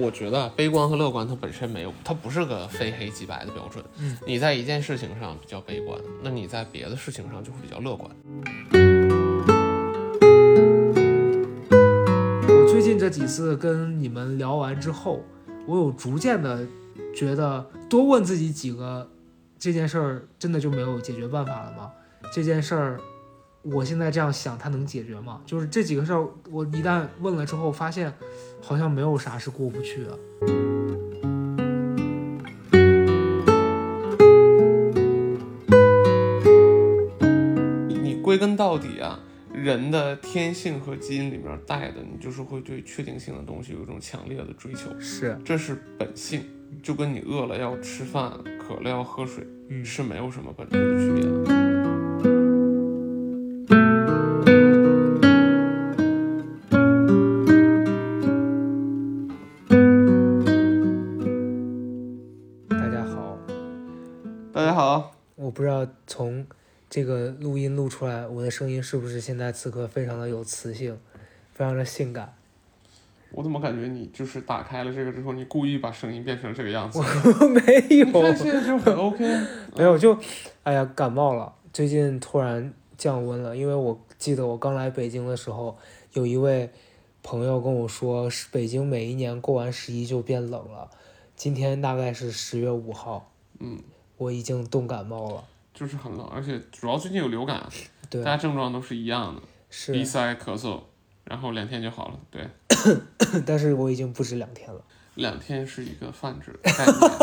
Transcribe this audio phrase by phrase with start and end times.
[0.00, 3.84] 我觉得悲观和乐观它本身没有，它不是个非黑即白的标准。
[3.98, 8.08] 嗯，你在一件事情上比较悲观，那你在别的事情上就会比较乐观。
[12.46, 15.24] 我最近这几次跟你们聊完之后，
[15.66, 16.64] 我有逐渐的
[17.12, 19.10] 觉得，多问自己几个，
[19.58, 21.90] 这件事儿真的就没有解决办法了吗？
[22.32, 23.00] 这件事儿，
[23.70, 25.42] 我现在这样想，它能解决吗？
[25.44, 28.12] 就是这几个事儿，我一旦问了之后，发现
[28.62, 30.18] 好像没有啥是过不去的。
[37.88, 39.20] 你你归根到底啊，
[39.52, 46.42] 人的天性和基因里面带的，你就是会对确定性的东西有一种强烈的追求，是，这是本性，
[46.82, 51.57] 就跟你饿了要吃饭，渴了要喝水嗯，是没有什么本质的区别的。
[65.58, 66.46] 不知道从
[66.88, 70.96] 这个录音录出来，我的声音是不是现在此刻非常的有磁性，
[71.52, 72.32] 非常的性感。
[73.32, 77.00] 我怎么感觉你就是打开了这个之后，你故意把声音变成这个样子？
[77.00, 77.02] 我
[77.50, 77.60] 没
[77.96, 79.24] 有，现在就很 OK。
[79.76, 80.16] 没有，就，
[80.62, 81.52] 哎呀，感冒了。
[81.72, 85.76] 最近突然降温了，因为我记得我刚来北京的时候，
[86.12, 86.70] 有一位
[87.24, 90.88] 朋友跟我说，是北京每一年过完十一就变冷了。
[91.34, 93.80] 今天大概是十月五号，嗯，
[94.18, 95.44] 我已经冻感冒了。
[95.72, 97.62] 就是很冷，而且主要最近有流感，
[98.10, 100.80] 对大，家症状都是一样的，是鼻，塞、咳嗽，
[101.24, 102.18] 然后两天就好了。
[102.30, 102.44] 对，
[103.46, 104.80] 但是我已经不止两天了。
[105.14, 106.52] 两天是一个泛指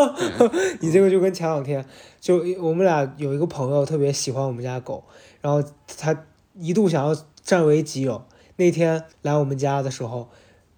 [0.82, 1.86] 你这个就跟前两天，
[2.22, 5.04] 就我们俩有一个朋友特别喜欢我们家狗，
[5.42, 5.62] 然后
[5.98, 8.26] 他一度想要占为己有。
[8.56, 10.30] 那天来我们家的时候，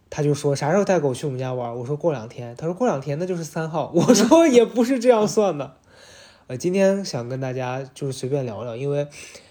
[0.09, 1.75] 他就说啥时候带狗去我们家玩？
[1.75, 2.55] 我说过两天。
[2.55, 3.91] 他说过两天那就是三号。
[3.93, 5.76] 我说也不是这样算的。
[6.47, 9.09] 呃，今天想跟大家就是随便聊聊，因为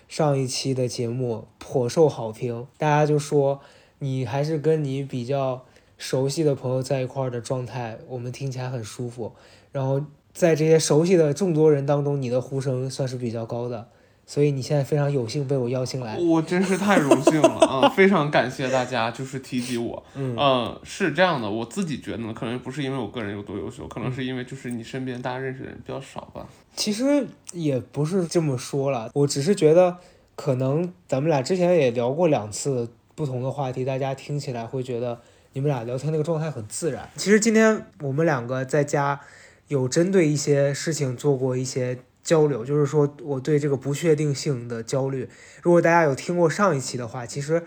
[0.08, 3.60] 上一期的节目颇受好评，大家就说
[3.98, 5.66] 你还是跟你比较
[5.98, 9.32] 熟悉的朋友在一块儿的状态，我们听起来很舒服。
[9.72, 13.88] 然后在这些熟悉的众多人当中，你的呼声算是比较高的，
[14.26, 16.18] 所以你现在非常有幸被我邀请来。
[16.18, 17.88] 我真是太荣幸了啊！
[17.94, 20.02] 非常感谢大家，就是提及我。
[20.16, 26.44] 嗯嗯，是这样的，我自己觉得呢，可能不是因为我个人有多优秀，可能是因为就是你身边大家认识的人比较少吧。
[26.74, 29.96] 其实也不是这么说了，我只是觉得
[30.34, 35.20] 可能咱们俩之前也聊过两次不同的话题，大家听起来会觉得
[35.52, 37.08] 你们俩聊天那个状态很自然。
[37.16, 39.20] 其实今天我们两个在家
[39.68, 45.28] 有针对一些事情做过一些交流，就是说我对这个不确定性的焦虑。
[45.62, 47.62] 如果大家有听过上一期的话，其实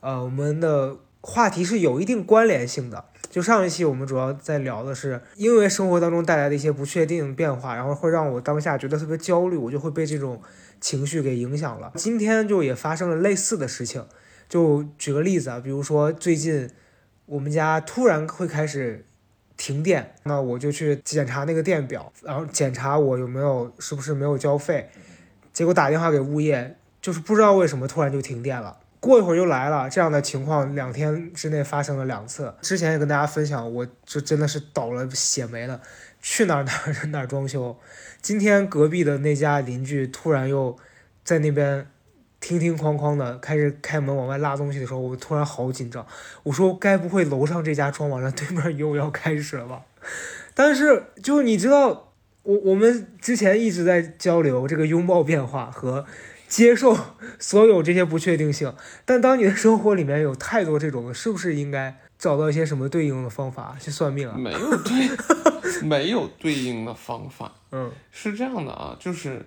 [0.00, 3.04] 呃我们的话题是有一定关联性的。
[3.30, 10.42] 就上一期我们主要在聊的是，因为生活当中带来的一些不确定变化，然后会让我当下觉得特别焦虑，我就会被这种
[10.80, 11.92] 情绪给影响了。
[11.94, 14.04] 今天就也发生了类似的事情，
[14.48, 16.68] 就举个例子啊，比如说最近
[17.26, 19.06] 我们家突然会开始
[19.60, 24.88] 停电，那我就去检查那个电表，然后检查我有没有是不是没有交费，
[25.52, 28.78] 结果打电话给物业，就是不知道为什么突然就停电了。
[29.00, 32.54] 过一会儿又来了，这样的情况两天之内发生了两次。
[32.62, 35.82] 之前也跟大家分享，我就真的是倒了血霉了，
[36.22, 37.78] 去哪儿哪儿 哪儿装修。
[38.22, 40.74] 今天隔壁的那家邻居突然又
[41.22, 41.86] 在那边
[42.40, 46.06] 叮叮哐哐的开始开门往外拉东西的时候，我突然好紧张。
[46.42, 49.82] 我说该不会楼上这家装完了，对面又要开始了吧？
[50.54, 52.12] 但是就你知道，
[52.42, 56.06] 我我们之前一直在交流这个拥抱变化和
[56.48, 56.96] 接受
[57.38, 58.74] 所有这些不确定性，
[59.04, 64.36] 但当你的生活里面有太多这种的，是不是应该找到一些什么对应的方法去算命啊？
[64.36, 67.52] 没有对，没有对应的方法。
[67.72, 69.46] 嗯是这样的啊，就是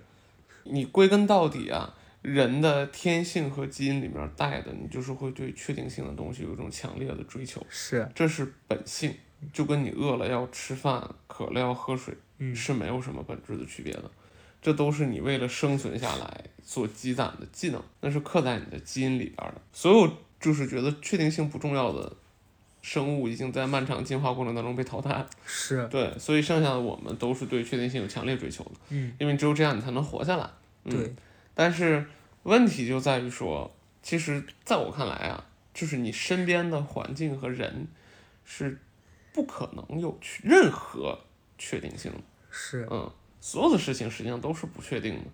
[0.62, 1.92] 你归根到底啊，
[2.24, 9.14] 人的天性和基因里面带的，你就是会对确定性的东西有一种强烈的追求，是，这是本性，
[9.52, 14.10] 就跟你饿了要吃饭，渴了要喝水，嗯是没有什么本质的区别的。
[14.62, 19.60] 这都是你为了生存下来所积攒的技能，那是刻在你的基因里边的。
[19.74, 20.10] 所有
[20.40, 22.10] 就是觉得确定性不重要的
[22.80, 25.28] 生物，已经在漫长进化过程当中被淘汰了。
[25.44, 30.48] 是，对，所以剩下的我们都是对确定性有强烈追求的，嗯，因为只有这样你才能活下来。
[30.84, 31.14] 嗯、对，
[31.54, 32.04] 但是
[32.42, 37.86] 问题就在于说，其实在我看来啊，就是你身边的环境和人
[38.44, 38.78] 是
[39.32, 41.18] 不可能有去任何
[41.56, 42.18] 确定性的。
[42.50, 43.10] 是，嗯，
[43.40, 45.24] 所有的事情实际上都是不确定的。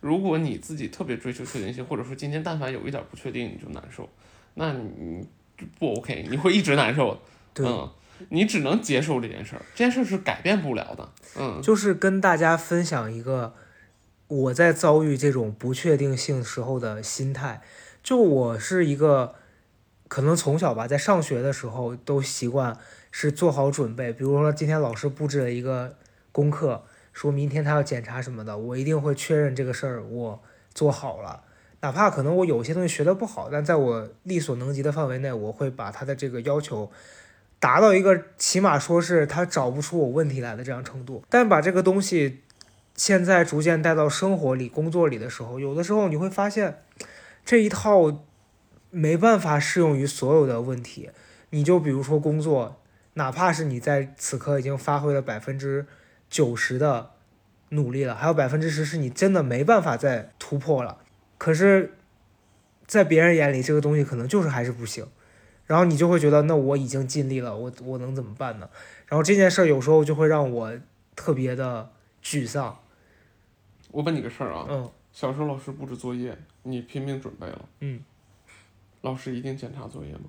[0.00, 4.08] 如果你自己特别追求确定性，或者说今天但凡有一点不确定你就难受，
[4.54, 5.26] 那你
[5.56, 7.20] 就不 OK，你会一直难受的。
[7.54, 7.90] 对，嗯，
[8.30, 11.12] 你只能接受这件事儿，这件事儿是改变不了的。
[11.38, 13.54] 嗯，就是跟大家分享一个
[14.32, 17.60] 我在遭遇这种不确定性时候的心态。
[18.02, 19.34] 就我是一个，
[20.08, 22.78] 可能从小吧，在上学的时候都习惯
[23.10, 25.96] 是做好准备，比如说今天老师布置了一个
[26.32, 26.82] 功课，
[27.12, 30.42] 说明天他要检查什么的，我一定会确认这个事儿我
[30.72, 31.42] 做好了。
[31.80, 36.90] 哪怕可能我有些东西学的不好，但在我力所能及的范围内，我会把他的这个要求
[37.60, 41.22] 达到一个起码说是他找不出我问题来的这样程度。
[41.28, 42.40] 但把这个东西
[42.94, 46.82] 现在逐渐带到生活里、工作里的时候，有的时候你会发现
[47.44, 48.24] 这一套
[48.90, 51.10] 没办法适用于所有的问题。
[51.50, 52.80] 你就比如说工作，
[53.14, 55.86] 哪怕是你在此刻已经发挥了百分之
[56.30, 57.10] 九十的
[57.70, 60.98] 努力了，还有百分之十是你真的没办法再突破了。
[61.38, 61.94] 可是，
[62.86, 65.06] 在别人眼里，这个东西可能就是还是不行，
[65.66, 68.68] 然后你就会觉得，那我已经尽力了，我我能怎么办呢？
[69.06, 70.72] 然后这件事儿有时候就会让我
[71.16, 71.90] 特别的
[72.22, 72.78] 沮丧。
[73.92, 78.00] 我问你个事儿啊，嗯小时候老师布置作业，你拼命准备了，嗯
[79.02, 80.24] 老师一定检查作业吗？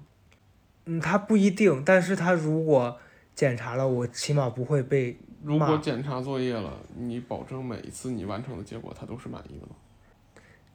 [0.86, 2.98] 嗯，他不一定，但是他如果
[3.34, 9.76] 检查了，我起码不会被如果检查作业了，你保证每一次你完成的结果他都是满意的吗？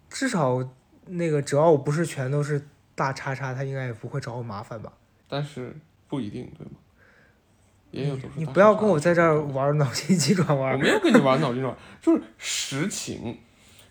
[0.08, 0.66] 至少
[1.04, 4.90] 那个只要我不是全都是大叉叉，他应该也不会找我麻烦吧？
[5.28, 5.76] 但是
[6.08, 6.72] 不一定，对吗？
[7.90, 10.78] 也有你不要跟我在这儿玩脑筋急转弯我。
[10.78, 13.36] 没有跟你玩脑筋转弯，就是实情，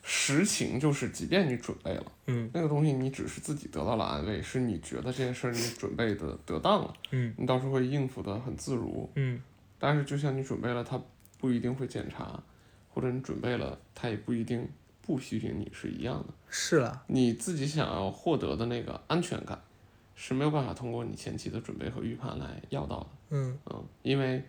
[0.03, 9.09] 实情就是，即便你准备了，嗯那个东西你只是自己得到了安慰，是你觉得这件事儿你准备的得当了，嗯你到时候会应付的很自如。
[9.15, 9.41] 嗯
[9.79, 10.99] 但是就像你准备了，他
[11.39, 12.41] 不一定会检查，
[12.89, 14.67] 或者你准备了，他也不一定
[15.01, 16.33] 不批评你是一样的。
[16.49, 19.61] 是了，你自己想要获得的那个安全感，
[20.17, 23.07] 是没有办法通过你前期的准备和预判来要到的。
[23.29, 24.43] 嗯嗯，因为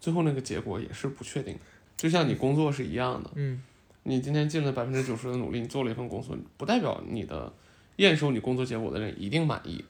[0.00, 1.60] 最后那个结果也是不确定的，
[1.96, 3.30] 就像你工作是一样的。
[3.34, 3.62] 嗯
[4.04, 7.52] 你今天尽了百分之九十的努力，你做了一份工作，不代表你的
[7.96, 9.84] 验收你工作结果的人一定满意，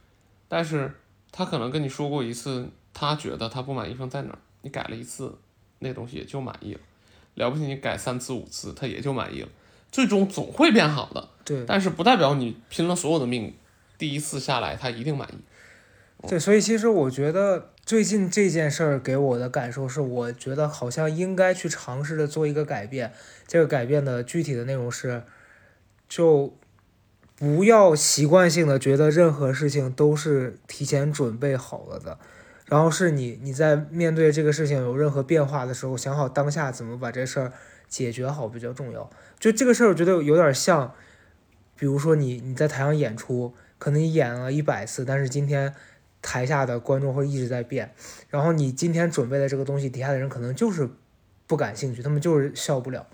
[0.48, 0.92] 但是
[1.30, 5.38] 他可能跟你说过一次，他觉得他不满意方在哪儿，你改了一次，
[5.78, 6.80] 那东西也就满意了，
[7.36, 9.48] 了不起你改三次五次，他也就满意了，
[9.90, 13.54] 最终总会变好的，对但是不代表你拼了所有的命，
[14.02, 15.38] 第一次下来他一定满意。
[16.28, 23.12] 对，所以其实我觉得最近这件事儿给我的感受是，我觉得好像应该去尝试着做一个改变。
[23.46, 25.22] 这个改变的具体的内容是，
[26.08, 26.58] 就
[27.36, 32.18] 不要习惯性的觉得任何事情都是提前准备好了的，
[32.66, 37.52] 然后是你你在面对这个事情有任何变化的时候，想好当下怎么把这事儿
[37.88, 39.08] 解决好比较重要。
[39.38, 40.92] 就这个事儿，我觉得有点像，
[41.76, 45.74] 比如说你你在台上演出，可能你演了一百次，但是今天。
[46.24, 47.92] 台下的观众会一直在变，
[48.30, 50.88] 然后你今天准备的这个东西，底下的人可能就是
[51.48, 53.08] 不感兴趣，他们就是笑不了。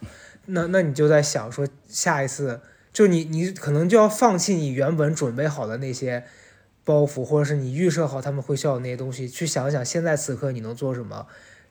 [0.44, 2.60] 那那你就在想说，下一次
[2.92, 6.22] 就你你可能就要放弃你原本准备好的那些
[6.84, 11.26] 包袱，或者是你预设好他们会笑的那些东西，去想想现在此刻你能做什么，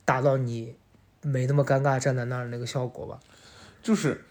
[0.06, 0.76] 达到你
[1.22, 3.20] 没那么尴尬站在那儿的那个效果吧。
[3.84, 4.26] 就是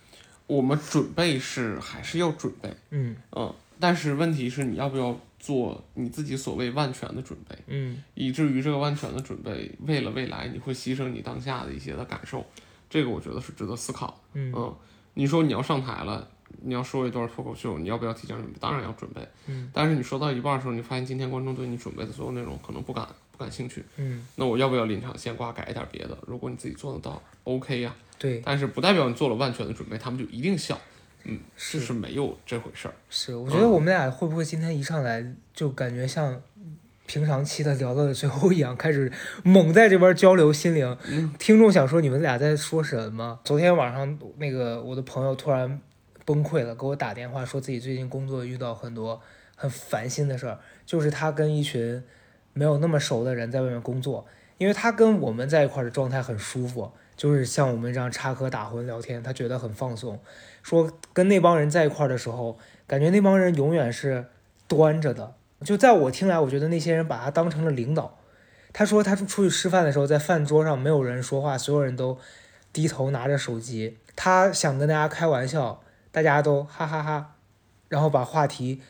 [0.48, 12.44] 我们准备是还是要准备，嗯嗯，但是问题是你要不要做你自己所谓万全的准备，嗯以至于这个万全的准备为了未来你会牺牲你当下的一些的感受，
[12.88, 14.20] 这个我觉得是值得思考。
[14.32, 14.74] 嗯嗯，
[15.14, 16.28] 你说你要上台了，
[16.62, 18.56] 你要说一段脱口秀，你要不要提前准备？
[18.58, 19.20] 当然要准备。
[19.46, 26.16] 嗯，但是你说到一半的时候，你发现今天观众对你准备的所有内容可能不感不感兴趣，嗯，那我要不要临场先挂改一点别的？
[26.26, 30.80] 如果你自己做得到，OK 呀、对，但是不代表你做了万全的准备，他们就一定笑。
[31.28, 32.94] 嗯，是就是没有这回事儿。
[33.10, 36.40] 是，我觉得我们俩会不会今天一上来就感觉像
[37.06, 39.10] 平常期的聊到了最后一样，开始
[39.42, 40.96] 猛在这边交流心灵。
[41.08, 43.40] 嗯听众想说你们俩在说什么？
[43.44, 45.80] 昨天晚上那个我的朋友突然
[46.24, 49.20] 崩溃了，给我打电话说自己最近工作遇到很多
[49.54, 52.02] 很烦心的事儿，就是他跟一群
[52.52, 54.26] 没有那么熟的人在外面工作，
[54.58, 60.18] 因为他跟我们在一块儿的状态很舒服，就是像我们这样插科打诨聊天，他觉得很放松。
[60.66, 62.58] 说跟那帮人在一块儿的时候，
[62.88, 64.26] 感觉那帮人永远是
[64.66, 65.34] 端着的。
[65.64, 68.18] 就在我听来，我觉得那些人把他当成了领导。
[68.72, 72.18] 他说他出去吃饭的时候，在饭桌上没有人说话，所有人都
[72.72, 73.98] 低头拿着手机。
[74.16, 75.80] 他想跟大家开玩笑，
[76.10, 77.36] 大家都哈哈哈
[77.88, 78.82] 然后把话题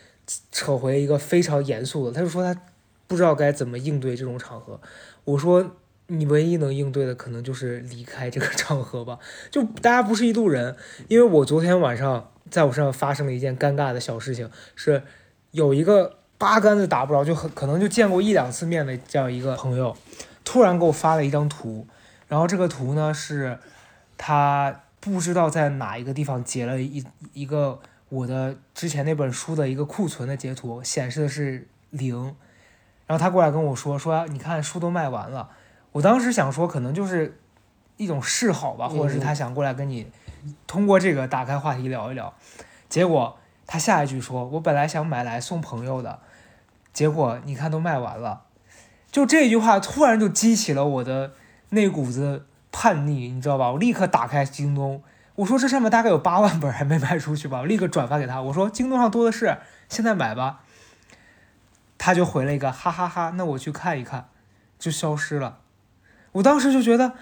[0.50, 2.12] 扯回一个非常严肃的。
[2.12, 2.58] 他就说他
[3.06, 4.80] 不知道该怎么应对这种场合。
[5.24, 5.76] 我说
[6.08, 9.18] 你唯一能应对的可能就是离开这个场合吧，
[9.50, 10.76] 就大家不是一路人。
[11.08, 15.02] 因为我昨天晚上在我身上发生了一件尴尬的小事情，是
[15.50, 19.96] 有一个八竿子打不着，就很可能就见过一两次面的这样一个朋友，
[20.44, 21.86] 突然给我发了一张图，
[22.28, 23.58] 然后这个图呢是
[24.16, 32.36] 他不知道在哪一个地方截了一一个我的之前那本书的一个库存的截图，显示的是零，
[33.06, 35.50] 然后他过来跟我说说你看书都卖完了，
[35.92, 37.40] 我当时想说可能就是
[37.96, 40.10] 一种示好吧，或者是他想过来跟你
[40.66, 42.34] 通过这个打开话题聊一聊，
[42.88, 46.20] 结果他下一句说，我本来想买来送朋友的，
[46.92, 48.42] 结果你看都卖完了，
[49.10, 51.32] 就这句话突然就激起了我的
[51.70, 53.72] 那股子叛逆，你知道吧？
[53.72, 55.02] 我立刻打开京东，
[55.36, 60.60] 我说这上面大概有八万本还没卖出去吧，我立刻转发给他，我说京东上多的是，现在买吧。
[61.98, 64.28] 他就回了一个哈哈哈那我去看一看，
[64.78, 65.60] 就消失了。
[66.36, 67.12] 我当时就觉得，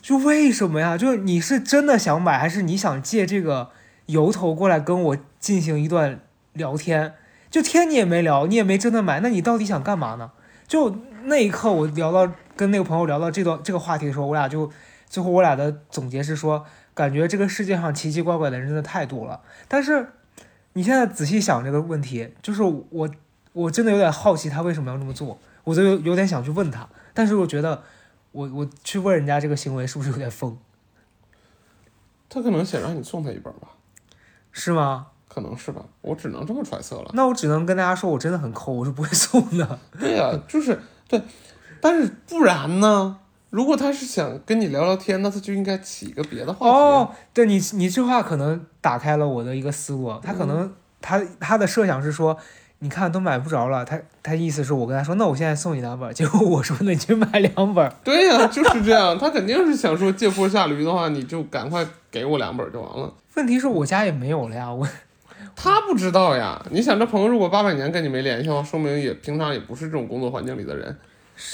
[0.00, 0.96] 就为什么呀？
[0.96, 3.70] 就是你是真的想买，还是你想借这个
[4.06, 6.20] 由头过来跟我进行一段
[6.54, 7.14] 聊天？
[7.50, 10.32] 就天你也没聊，你也没真的买，那你到底想干嘛呢？
[10.66, 14.70] 就那一刻，我聊到跟那个朋友聊到这段这个话题的时候，我俩就
[15.08, 19.40] 最后我俩的总结是说，感觉这个世界上奇奇怪怪的人真的太多了。
[19.68, 20.08] 但是
[20.72, 23.08] 你现在仔细想这个问题，就是我
[23.52, 27.82] 我真的有点好奇他为什么要这么做，我就有有点想去问他，但是我觉得
[28.34, 30.58] 我我去问人家这个行为是不是有点疯，
[32.28, 33.68] 他可能想让你送他一本吧，
[34.50, 35.06] 是吗？
[35.28, 37.10] 可能是吧，我只能这么揣测了。
[37.14, 39.78] 那我只能跟大家说，我真的很抠，我是不会送的。
[39.98, 41.22] 对呀、就是对，
[41.80, 43.20] 但是不然呢？
[43.50, 46.72] 如果他是想跟你聊聊天，那他就应该起一个别的话题。
[46.72, 52.36] 啊哦，对你你这话可能打开了我的一个思路，他可能他他的设想是说，
[52.84, 59.18] 你看都买不着了，他他意思是我跟他说，那我现在送你两本， 结果我说那你去买两本，对呀、就是这样。
[59.18, 63.10] 他肯定是想说借坡下驴的话，你就赶快给我两本就完了。
[63.36, 64.86] 问题是我家也没有了呀，我
[65.56, 66.62] 他不知道呀。
[66.70, 70.94] 你想，这朋友如果八百年跟你没联系的话，说明也平常也不是这种工作环境里的人。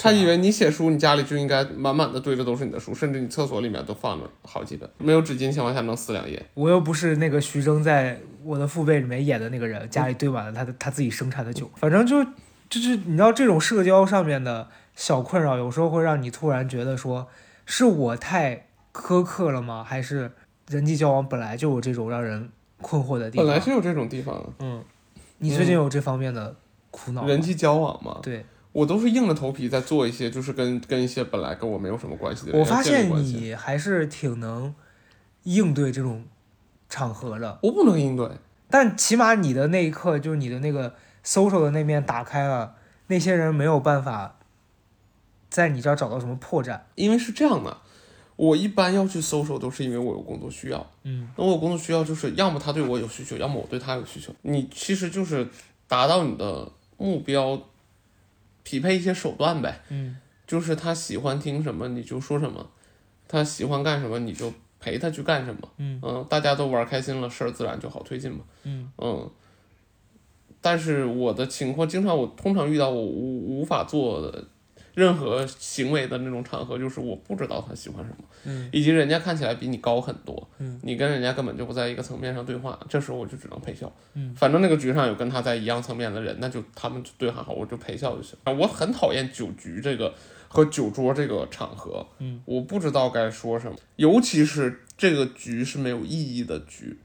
[0.01, 4.87] 他以为你写书，你家里就应该满满的堆着都是你的书，甚至你厕所里面都放着好几本。
[4.97, 6.45] 没有纸巾情况下能撕两页。
[6.55, 12.23] 我又不是那个徐峥在我的父辈里面演的那个人，家里堆满了他的他自己生产的酒，反正就
[12.69, 17.27] 就是你知道这种社交上面的小困扰，有时候会让你突然觉得说，
[17.65, 19.83] 是我太苛刻了吗？
[19.83, 20.31] 还是
[20.69, 22.49] 人际交往本来就有这种让人
[22.81, 23.45] 困惑的地方？
[23.45, 24.83] 本来就有这种地方，嗯，
[25.39, 26.55] 你最近有这方面的
[26.89, 27.27] 苦恼吗？
[27.27, 28.19] 人际交往嘛。
[28.21, 34.73] 对，我都是硬着头皮在做一些，就是跟跟一些本来跟我没有什么关系的人我发现你还是挺能
[35.43, 36.23] 应对这种
[36.91, 37.57] 场合的。
[37.63, 38.29] 我不能应对，
[38.69, 40.93] 但起码你的那一刻，就是你的那个
[41.25, 42.75] social 的那面打开了，
[43.07, 44.37] 那些人没有办法
[45.49, 46.81] 在你这儿找到什么破绽。
[46.95, 47.77] 因为是这样的，
[48.35, 50.91] 我一般要去搜索都是因为我有工作需要。
[51.03, 54.33] 嗯，那我有工作需要就是要么他对我有需求，要么我对他有需求。
[54.41, 55.47] 你其实就是
[55.87, 57.59] 达到你的目标，
[58.63, 59.81] 匹配一些手段呗。
[59.89, 62.69] 嗯，就是他喜欢听什么你就说什么，
[63.27, 65.61] 他喜欢干什么你就陪他去干什么。
[65.77, 68.39] 嗯大家都玩开心了，事儿自然就好推进嘛。
[68.63, 69.29] 嗯
[70.59, 74.45] 但是我的情况，经常我通常遇到我无无法做的
[74.93, 88.37] 任何行为的那种场合，就是我不知道他喜欢什么，嗯，以及人家看起来比你高很多，嗯，你跟人家根本就不在一个层面上对话，这时候我就只能陪笑，嗯，反正那个局上有跟他在一样层面的人，那就他们对还好，我就陪笑就行。
[88.45, 90.13] 我很讨厌酒局这个
[90.47, 96.97] 和酒桌这个场合，嗯，我不知道该说什么，尤其是这个局是没有意义的局，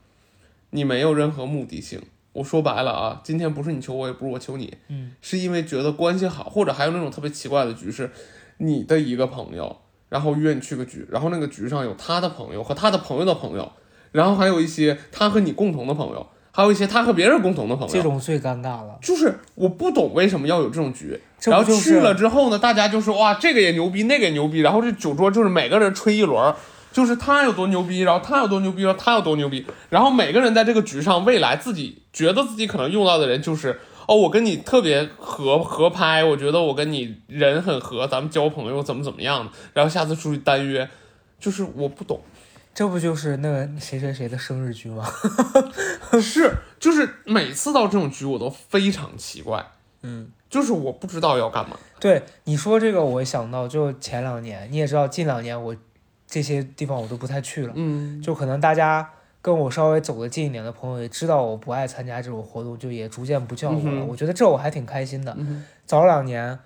[0.71, 2.03] 你没有任何目的性。
[2.37, 8.11] 我说白了啊，今天不是你求我，也不是我求你，嗯，是因为觉得关系好，或者还有那种特别奇怪的局是，
[8.59, 9.75] 你的一个朋友，
[10.11, 13.73] 然后约你去个局，然后那个局上有他的朋友和他的朋友的朋友，
[14.13, 18.99] 然后还有一些他和你共同的朋友，还有一些他和别人共同的朋友，这种最尴尬了。
[19.01, 26.55] 就是我不懂为什么要有这种局，就是然后去了之后呢，大家就说哇这个也牛逼，那个也牛逼，然后这酒桌就是每个人吹一轮儿，
[26.97, 40.89] 就是他有多牛逼，然后他有多牛逼，然后他有多牛逼，然后每个人在这个局上，未来自己觉得自己可能用到的人就是哦，我跟你特别合合拍，我觉得我跟你人很合，咱们交朋友怎么怎么样的，然后下次出去单约，
[41.39, 42.19] 就是我不懂，
[42.73, 45.05] 这不就是那个谁谁谁的生日局吗？
[46.19, 46.51] 是
[46.81, 49.63] 就是每次到这种局我都非常奇怪，
[50.01, 51.77] 嗯，就是我不知道要干嘛。
[52.01, 55.77] 对你说这个，我想到就前两年，你也知道，近两年我
[56.37, 63.83] 这些地方我都不太去了，嗯，就可能大家跟我稍微走得近一点的朋友也知道我不爱参加这种活动，就也逐渐不叫我了。
[63.85, 65.35] 嗯我觉得这我还挺开心的。
[65.39, 66.59] 嗯早两年，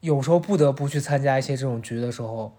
[0.00, 2.56] 有时候不得不去参加一些这种局的时候，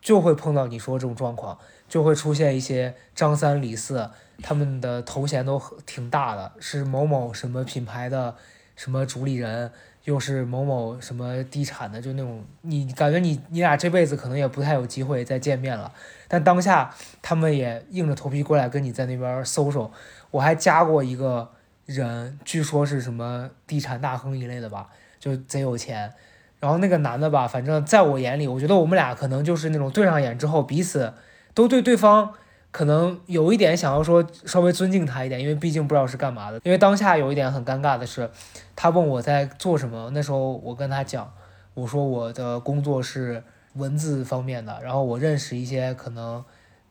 [0.00, 4.08] 就会碰到你说这种状况，就会出现一些张三李四，
[4.44, 8.36] 他们的头衔都挺大的，是某某什么品牌的
[8.76, 9.72] 什么主理人，
[10.04, 15.92] 又是某某什么地产的，就那种你感觉你你俩这辈子可能也不太有机会再见面了。
[16.28, 19.90] 但当下他们也硬着头皮过来跟你在那边搜搜，
[20.30, 21.50] 我还加过一个
[21.86, 26.12] 人，据说是什么地产大亨一类的吧，就贼有钱。
[26.60, 31.12] 然后那个男的吧，反正在我眼里，我觉得我们俩可能就是那种对上眼之后，彼此
[31.52, 32.32] 都对对方
[32.74, 36.60] 可能有一点想要说稍微尊敬他一点，因为毕竟不知道是干嘛的。
[36.64, 38.28] 因为当下有一点很尴尬的是，
[38.74, 41.32] 他问我在做什么，那时候我跟他讲，
[41.74, 46.44] 我说我的工作是文字方面的，然后我认识一些可能，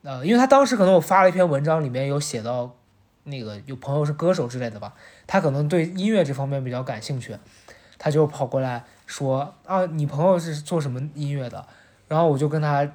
[0.04, 2.74] 呃，因为他当时可能我发了一篇文章，里面有写到
[3.26, 4.94] 那个有朋友是歌手之类的吧，
[5.28, 7.36] 他可能对音乐这方面比较感兴趣，
[7.98, 8.86] 他就跑过来。
[9.06, 11.68] 说啊，你朋友是做什么音乐的？
[12.08, 12.90] 然后我就跟他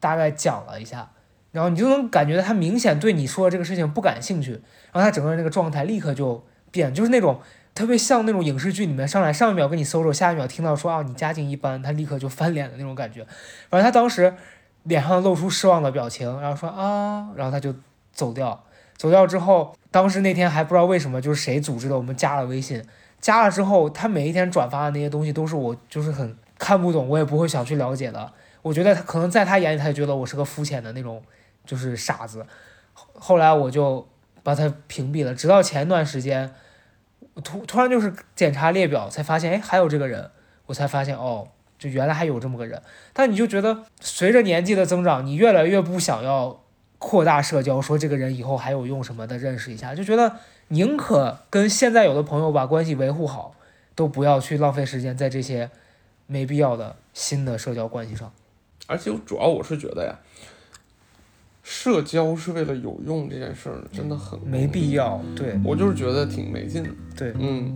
[0.00, 1.08] 大概讲了一下，
[1.56, 4.52] 然后你就能感觉到他明显对你说的这个事情不感兴趣，
[4.92, 7.40] 然后他整个人那个状态立刻就变，就是那种
[7.74, 13.24] 特别像那种影视剧里面上来上一秒跟你搜搜，下一秒听到说啊你家境一般，他立刻就翻脸的那种感觉。
[13.70, 14.34] 反正他当时
[14.82, 17.74] 脸上露出失望的表情，然后说啊，然后他就
[18.12, 18.62] 走掉。
[18.98, 22.82] 走掉之后，当时那天还不知道为什么，就是谁组织的，我们加了微信。
[23.20, 28.32] 加了之后，他每一天转发的那些东西都是我就是很看不懂，我也不会想去了解的。
[28.62, 31.22] 我觉得他可能在他眼里，他就觉得我是个肤浅的那种，
[31.66, 32.46] 就是傻子。
[32.94, 34.08] 后来我就
[34.42, 35.34] 把他屏蔽了。
[35.34, 36.54] 直到前段时间，
[37.44, 40.30] 突突然就是检查列表才发现，哎，还有这个人，
[40.66, 42.80] 我才发现哦，就原来还有这么个人。
[43.12, 46.62] 但你就觉得随着年纪的增长，你越来越不想要
[46.98, 50.36] 扩大社交，说这个人以后还有用什么的，认识一下，就觉得。
[50.68, 53.54] 宁可跟现在有的朋友把关系维护好，
[53.94, 55.70] 都不要去浪费时间在这些
[56.26, 58.32] 没必要的新的社交关系上。
[58.88, 60.18] 而且我主要我是觉得呀，
[61.68, 65.20] 社交是为了有用这件事儿，真的很没必要。
[65.34, 66.90] 对我就是觉得挺没劲的。
[67.16, 67.74] 对，嗯。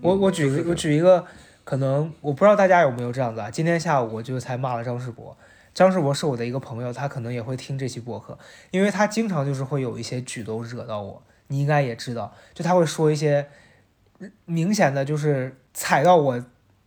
[0.00, 1.24] 我我举个我举一个，
[1.64, 3.50] 可能我不知道大家有没有这样子啊。
[3.50, 5.36] 今天下午我就才骂了张世博，
[5.76, 8.38] 张世博是我的一个朋友，他可能也会听这期播客，
[8.70, 13.46] 因为他经常就是会有一些举动惹到我，你应该也知道，就他会说一些
[14.46, 16.42] 明显的就是踩到我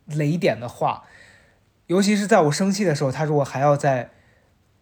[0.06, 1.04] 雷点的话，
[1.86, 4.10] 尤其是在我生气的时候，他如果还要再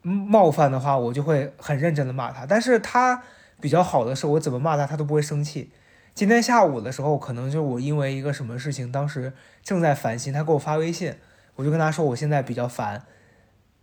[0.01, 2.47] 冒犯的话，我就会很认真的骂他。
[2.47, 3.23] 但是他
[3.61, 5.71] 比较好的是，我怎么骂他，他都不会生气。
[6.15, 11.15] 今天下午的时候，可能就我因为一个什么事情，当时正在烦心，他给我发微信，
[11.57, 13.05] 我就跟他说我现在比较烦，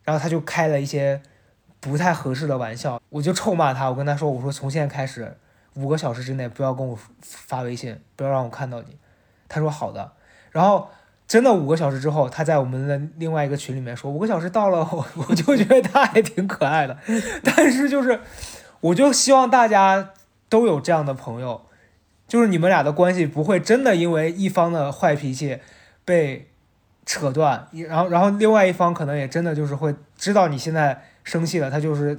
[0.06, 1.22] 然后他就开了一些
[1.82, 5.36] 不太合适的玩笑，我就臭骂他，我跟他说我说从现在开始
[5.74, 8.98] 五个小时之内不要跟我发微信，不要让我看到你。
[9.50, 10.13] 他说好的，
[10.52, 10.89] 然后
[11.28, 16.98] 真的五个小时之后，他在我们的另外一个群里面说五个小时到了，我我就觉得他还挺可爱的，
[17.44, 18.22] 但是就是
[18.80, 20.13] 我就希望大家
[20.48, 21.65] 都有这样的朋友。
[22.28, 25.60] 就是你们俩的关系不会真的因为一方的坏脾气
[26.04, 26.50] 被
[27.06, 32.18] 扯断，然后然后另外一方可能也真的就是会知道你现在生气了，他就是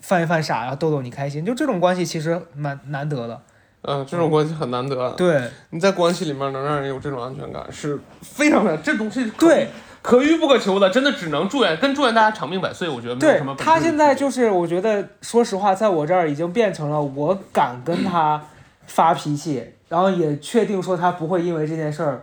[0.00, 1.44] 犯一犯傻，然后逗逗你开心。
[1.44, 3.40] 就这种关系其实蛮难得的。
[3.82, 5.10] 嗯，这种关系很难得。
[5.12, 9.68] 对，你在关系里面能让人有这种安全感是非常的，这东西对
[10.02, 12.88] 可遇不可求的，真的只能祝愿跟祝愿大家长命百岁。
[12.88, 13.54] 我觉得没有什么。
[13.56, 18.42] 他现在就是我觉得，说实话，在我这儿已经变成了我敢跟他。
[18.88, 22.22] 发脾气，然后也确定说他不会因为这件事儿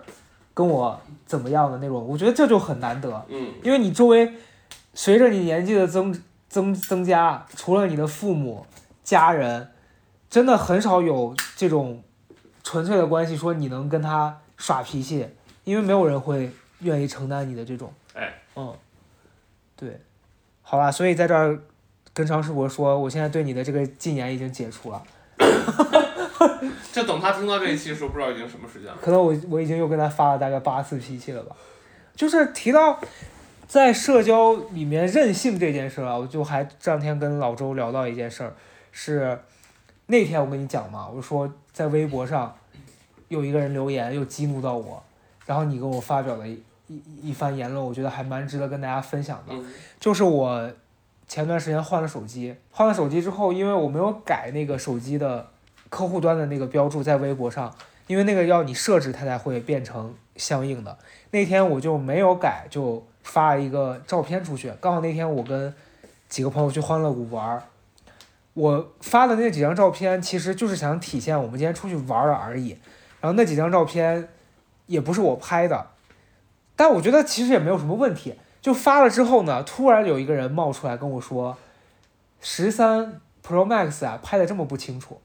[0.54, 3.26] 跟我怎么样的那种，我觉得这就很难得。
[3.30, 4.34] 嗯，因为你周围
[4.94, 6.14] 随着你年纪的增
[6.48, 8.66] 增增加，除了你的父母、
[9.04, 9.70] 家人，
[10.30, 12.04] 真的很少有这种
[12.64, 15.28] 纯粹的关系，说你能跟他耍脾气，
[15.64, 17.92] 因为没有人会愿意承担你的这种。
[18.14, 18.74] 哎，嗯，
[19.76, 20.00] 对，
[20.62, 21.60] 好吧，所以在这儿
[22.14, 25.02] 跟张世博说，我现在对你的这个禁言已经解除了。
[26.92, 28.98] 这等他听到这一期的时候，不知道已经什么时间了。
[29.02, 31.56] 可能我我已经又跟他发了大概八次脾气了吧。
[32.16, 33.00] 就是提到
[33.68, 38.54] 在社交里面任性这件事儿啊，我就还这两天跟老周聊到一件事儿，
[38.92, 39.40] 是
[40.06, 42.56] 那天我跟你讲嘛，我说在微博上
[43.30, 45.02] 有一个人留言又激怒到我，
[45.48, 49.56] 然后你给我发表了一一一番言论，我觉得还蛮值得跟大家分享的。
[50.00, 50.72] 就是我
[51.28, 55.50] 前段时间换了手机，换了手机之后，因为我没有改那个手机的。
[55.94, 57.72] 客户端的那个标注在微博上，
[58.08, 60.98] 因为那个要你设置，它才会变成相应的。
[61.30, 64.74] 那天我就没有改，就发了一个照片出去。
[64.82, 65.72] 刚好那天我跟
[66.28, 67.62] 几个朋友去欢乐谷玩，
[68.56, 72.80] 我发的那几张照片其实就是想体现我们今天出去玩了而已。
[73.22, 74.28] 然后那几张照片
[74.88, 75.90] 也不是我拍的，
[76.76, 78.34] 但我觉得其实也没有什么问题。
[78.64, 81.56] 就发了之后呢，突然有一个人冒出来跟我说，
[82.42, 85.22] 十三 Pro Max 啊拍的这么不清楚。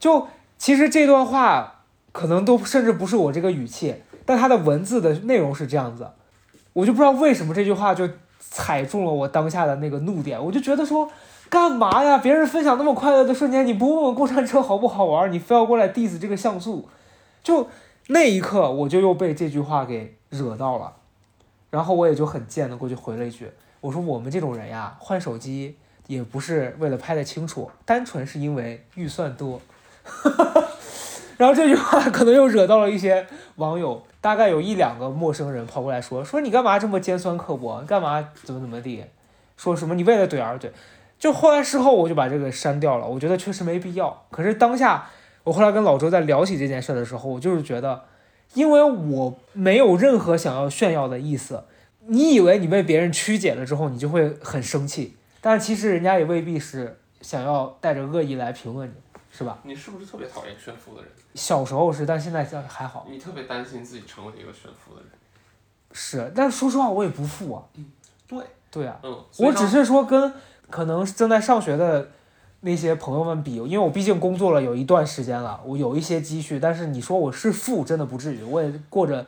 [0.00, 0.26] 就
[0.58, 3.94] 其实这段话可能都甚至不是我这个语气，
[4.26, 6.10] 但他的文字的内容是这样子，
[6.72, 8.08] 我就不知道为什么这句话就
[8.40, 11.08] 踩中了我当下的那个怒点，我就觉得说。
[11.48, 12.16] 干嘛呀？
[12.18, 16.88] 别人分享那么快乐的瞬间，你不问问过山车好不好玩，你非要过来 diss 这个像素，
[17.42, 17.68] 就
[18.06, 20.92] 那一刻我就又被这句话给惹到了，
[21.70, 25.74] 然后我也就很贱的过去回了一句，我说我们这种人呀，换手机
[26.06, 29.60] 也不是为了拍的清楚，单纯是因为预算多。
[31.36, 39.04] 然后这句话可能又惹到了一些网友，大概有一两个陌生人跑过来说，说你干嘛这么尖酸刻薄，干嘛怎么怎么地，
[39.56, 40.70] 说什么你为了怼而怼。
[41.18, 44.24] 就后来事后我就把这个删掉了，我觉得确实没必要。
[44.30, 45.06] 可是当下
[45.44, 48.02] 我后来跟老周在聊起这件事的时候，我就是觉得，
[48.54, 51.64] 因为我没有任何想要炫耀的意思。
[52.06, 58.94] 你以为你被别人曲解了之后，你就会很生气，但其实人家也未必是想要带着恶意来评论你，
[59.40, 59.58] 是吧？
[59.62, 61.10] 你是不是特别讨厌炫富的人？
[61.34, 63.06] 小时候是，但现在还好。
[63.10, 65.10] 你特别担心自己成为一个炫富的人？
[65.92, 67.64] 是，但说实话，我也不富啊。
[67.76, 67.90] 嗯，
[68.28, 70.32] 对，对啊，嗯，我只是说跟。
[70.70, 72.12] 可能正在上学的
[72.60, 76.60] 那些朋友们比，因为我毕竟工作了有一段时间了，我有一些积蓄。
[76.60, 79.26] 但是你说我是富，真的不至于，我也过着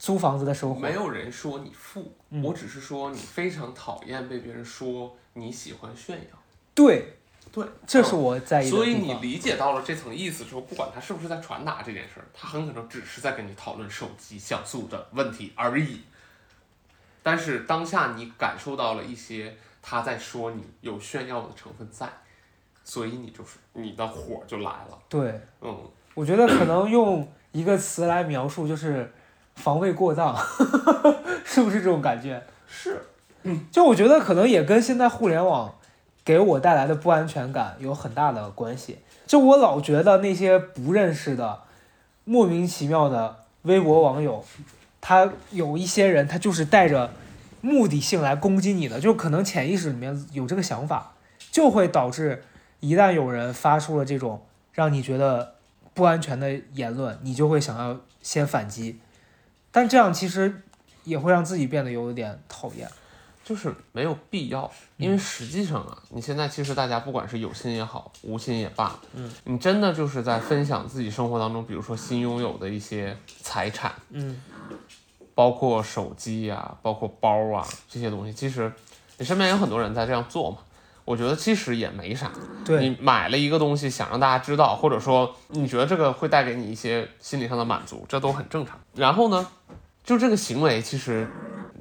[0.00, 0.80] 租房子的生活。
[0.80, 6.36] 没有人说你富，我只是说你非常讨厌被别人说你喜欢炫耀。
[6.74, 7.19] 对，
[7.52, 8.70] 对，这是我在意的。
[8.70, 16.02] 所以你理解到了这层意思之后，不管他是不是在传达这件事儿，他很可能只是在跟你讨论手机像素的问题而已。
[17.22, 19.56] 但是当下你感受到了一些。
[19.82, 22.06] 他在说你有炫耀的成分在，
[22.84, 24.98] 所以你就是你的火就来了。
[25.08, 25.74] 对，嗯，
[26.12, 29.10] 我觉得可能用一个词来描述就是
[29.54, 30.36] 防卫过当，
[31.46, 32.46] 是不是这种感觉？
[32.68, 33.02] 是，
[33.44, 35.74] 嗯就我觉得可能也跟现在互联网
[36.24, 38.98] 给我带来的不安全感有很大的关系。
[39.26, 41.60] 就我老觉得那些不认识的
[42.24, 44.44] 莫名其妙的微博网友，
[45.00, 47.10] 他有一些人他就是带着。
[47.62, 51.12] 目的性来攻击你的，就可能潜意识里面有这个想法，
[51.50, 52.42] 就会导致
[52.80, 54.40] 一旦有人发出了这种
[54.72, 55.56] 让你觉得
[55.92, 58.98] 不安全的言论，你就会想要先反击，
[59.70, 60.62] 但这样其实
[61.04, 62.88] 也会让自己变得有点讨厌，
[63.44, 74.40] 就是没有必要，因为实际上啊，你现在其实大家不管是有心也好，无心也罢，嗯，你真的就是在分享自己生活当中，比如说新拥有的一些财产，嗯。
[75.32, 78.70] 包括手机呀，包括包啊这些东西，其实
[79.16, 80.58] 你身边有很多人在这样做嘛。
[81.06, 82.30] 我觉得其实也没啥。
[82.62, 88.78] 对你买了一个东西，想让大家知道，或者说你觉得这个会带给你一些心理上的满足，这都很正常。
[88.94, 89.48] 然后呢，
[90.04, 91.26] 就这个行为，其实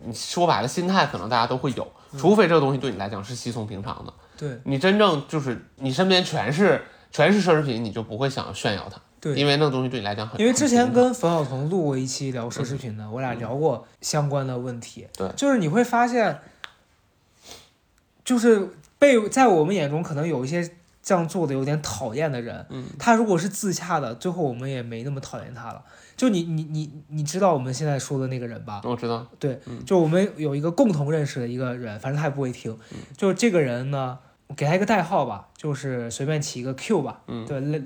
[0.06, 4.14] 你说白了，心态可能大家都会有，除非这个东西对你来讲是稀松平常的。
[4.38, 6.82] 对你真正就是你身边全是
[7.12, 9.00] 全是奢侈品，你就不会想要炫耀它。
[9.20, 10.40] 对，因为那个东西对你来讲很。
[10.40, 15.06] 因为之前跟冯晓彤录过一期聊奢侈品的，我俩聊过相关的问题。
[15.18, 16.40] 对，就是你会发现，
[18.24, 20.76] 就是被在我们眼中可能有一些
[21.10, 25.84] 这样做的有点讨厌的人，嗯，他如果是自洽的，最后我们也没那么讨厌他了。
[26.16, 28.80] 就你你你你知道我们现在说的那个人吧？
[28.84, 29.26] 我知道。
[29.40, 32.78] 对，就我们有一个共同认识的一个人，反正他也不会听。
[33.18, 34.20] 就这个人呢，
[34.56, 37.24] 给他一个代号吧，就是随便起一个 Q 吧。
[37.26, 37.82] 嗯，对，类。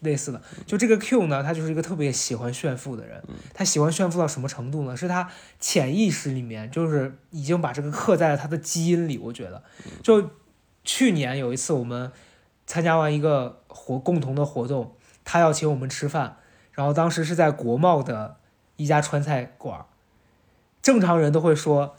[0.00, 3.22] 类似的，就这个 Q 呢，他就是一个特别喜欢炫富的人。
[3.54, 4.96] 他喜欢炫富到什么程度呢？
[4.96, 9.18] 是他潜意识里面就是已经把这个刻在了他的基因里。
[9.18, 9.62] 我觉得，
[10.02, 10.30] 就
[10.84, 12.10] 去年有一次我们
[12.66, 16.36] 参加完一个活共同的活动，他要请我们吃饭，
[16.72, 18.36] 然后当时是在国贸的
[18.76, 19.84] 一家川菜馆。
[20.82, 21.94] 正常人都会说，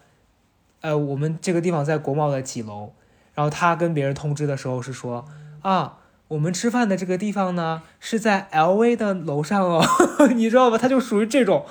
[0.81, 2.93] 呃，我们这个地方在国贸的几楼。
[3.33, 5.25] 然后他跟别人通知的时候是说
[5.61, 5.97] 啊。
[6.31, 9.85] 我们吃饭的这个地方呢，是在 LV 的楼上哦，
[10.33, 10.77] 你知道吧？
[10.77, 11.65] 他就属于这种，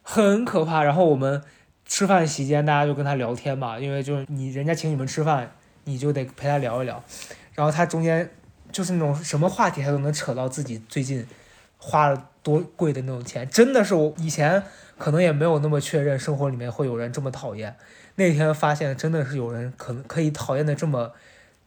[0.00, 0.84] 很可怕。
[0.84, 1.42] 然后我们
[1.84, 5.50] 吃饭期间，大家就跟他聊天嘛，因为就是你人家请你们吃饭，
[5.84, 7.02] 你就得陪他聊一聊。
[7.54, 8.30] 然后他中间
[8.72, 11.26] 就是那种什么话题，他都能扯到自己最近
[11.78, 14.62] 花了多贵的那种钱，真的是我以前
[14.98, 17.76] 可能也没有那么确认生活里面会有人这么讨厌。
[18.16, 21.12] 那天发现真的是有人可能可以讨厌的这么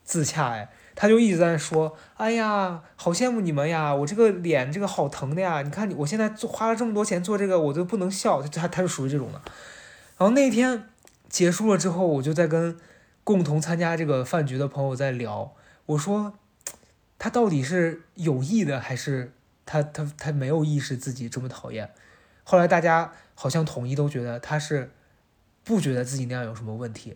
[0.03, 0.69] 自洽哎。
[0.95, 3.95] 他就一直在说：“哎呀，好羡慕你们呀！
[3.95, 5.63] 我这个脸这个好疼的呀！
[5.63, 9.41] 你看你，我现在做花了这么多钱做这个，我都不能笑。”他他是属于这种的。
[10.19, 10.83] 然后那天
[11.29, 12.77] 结束了之后，我就在跟
[13.23, 15.53] 共同参加这个饭局的朋友在聊，
[15.85, 16.33] 我说
[17.17, 19.33] 他到底是有意的还是
[19.65, 21.91] 他他他没有意识自己这么讨厌？
[22.43, 24.91] 后来大家好像统一都觉得他是
[25.63, 27.15] 不觉得自己那样有什么问题，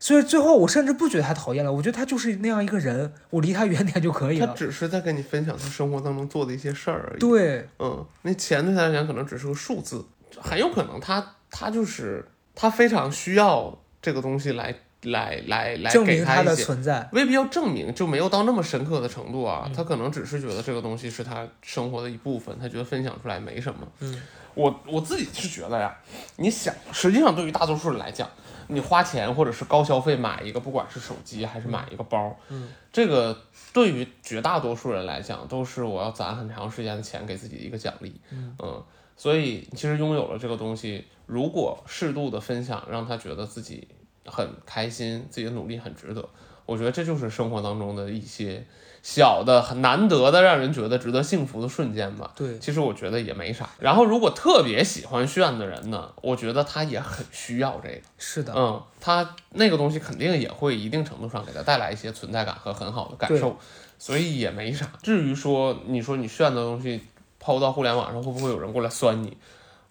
[0.00, 4.48] 所以最后我甚至不觉得他讨厌了，我觉得他就是那样一个人，我离他远点就可以了。
[4.48, 7.20] 他只是在跟你分享他生活当中做的一些事儿而已。
[7.20, 10.04] 对，嗯，那钱对他来讲可能只是个数字，
[10.40, 17.08] 很有可能他他就是他非常需要这个东西来来来来证明他的存在。
[17.12, 19.70] 未必要证明，就没有到那么深刻的程度啊。
[19.74, 23.80] 他可能只是觉得这个东西是他生活的一部分，他觉得分享出来没什么。
[24.00, 24.22] 嗯，
[24.54, 25.96] 我我自己是觉得呀，
[26.36, 28.28] 你想，实际上对于大多数人来讲，
[28.68, 33.36] 你花钱或者是高消费买一个，不管是手机还是买一个包，嗯，这个
[33.72, 38.20] 对于绝大多数人来讲，都是我要攒很长时间的钱给自己的一个奖励。
[38.30, 38.82] 嗯
[39.16, 43.86] 所以其实拥有了这个东西，如果适度的分享，让他觉得自己
[44.26, 46.28] 很开心，自己的努力很值得，
[46.66, 48.64] 我觉得这就是生活当中的一些
[49.02, 52.32] 小的、很难得的，让人觉得值得幸福的瞬间吧。
[52.36, 53.68] 对，其实我觉得也没啥。
[53.78, 58.00] 然后，如果特别喜欢炫的人呢，我觉得他也很需要这个。
[58.18, 63.56] 是的，嗯，他那个东西肯定也会一定程度上给他带来一些存在感和很好的感受，
[63.98, 64.86] 所以也没啥。
[65.02, 67.00] 至于说你说你炫的东西
[67.38, 69.36] 抛到互联网上，会不会有人过来酸你？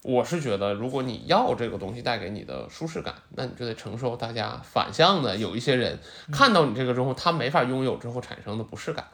[0.03, 5.99] 我是觉得，如果你要这个东西带给你的舒适感，那你就得承受大家反向的有一些人
[6.31, 9.05] 看到你这个之后，他没法拥有之后产生的不适感。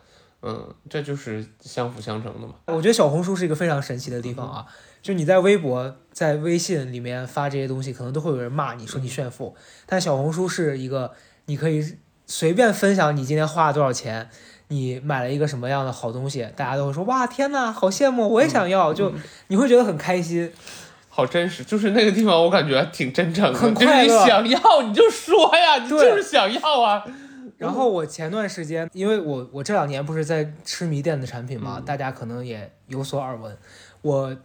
[0.42, 2.54] 嗯，这就是相辅相成的嘛。
[2.68, 4.68] 我觉得小红书是一个非常神奇的地方啊，
[5.02, 9.56] 就你在微博、在微信里面发这些东西，可能都会有人骂你说你炫富，
[9.88, 11.14] 但小红书是一个
[11.46, 14.30] 你可以随便分享你今天花了多少钱，
[14.70, 19.14] 你买了一个什么样的好东西，大家都会说哇天呐，好羡慕，我也想要，就
[19.48, 20.52] 你会觉得很开心。
[21.10, 27.06] 好真实，就是那个地方，我感觉挺真诚的，很就是快乐你想要你就说呀，你就是想要啊。
[27.58, 33.58] 然后我前段时间，因为我我这两年不是在痴迷电子产品嘛，嗯大家可能也有所耳闻。
[34.02, 34.36] 我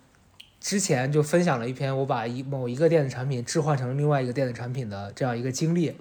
[0.60, 5.92] 之前就分享了一篇我把一某一个电子产品置换成另外一个电子产品的这样一个经历，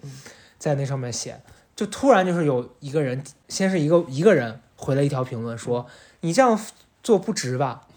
[0.60, 1.42] 在那上面写，
[1.80, 5.86] 就突然就是有一个人，先是一个一个人回了一条评论说
[6.20, 6.60] 你这样
[7.02, 7.88] 做不值吧，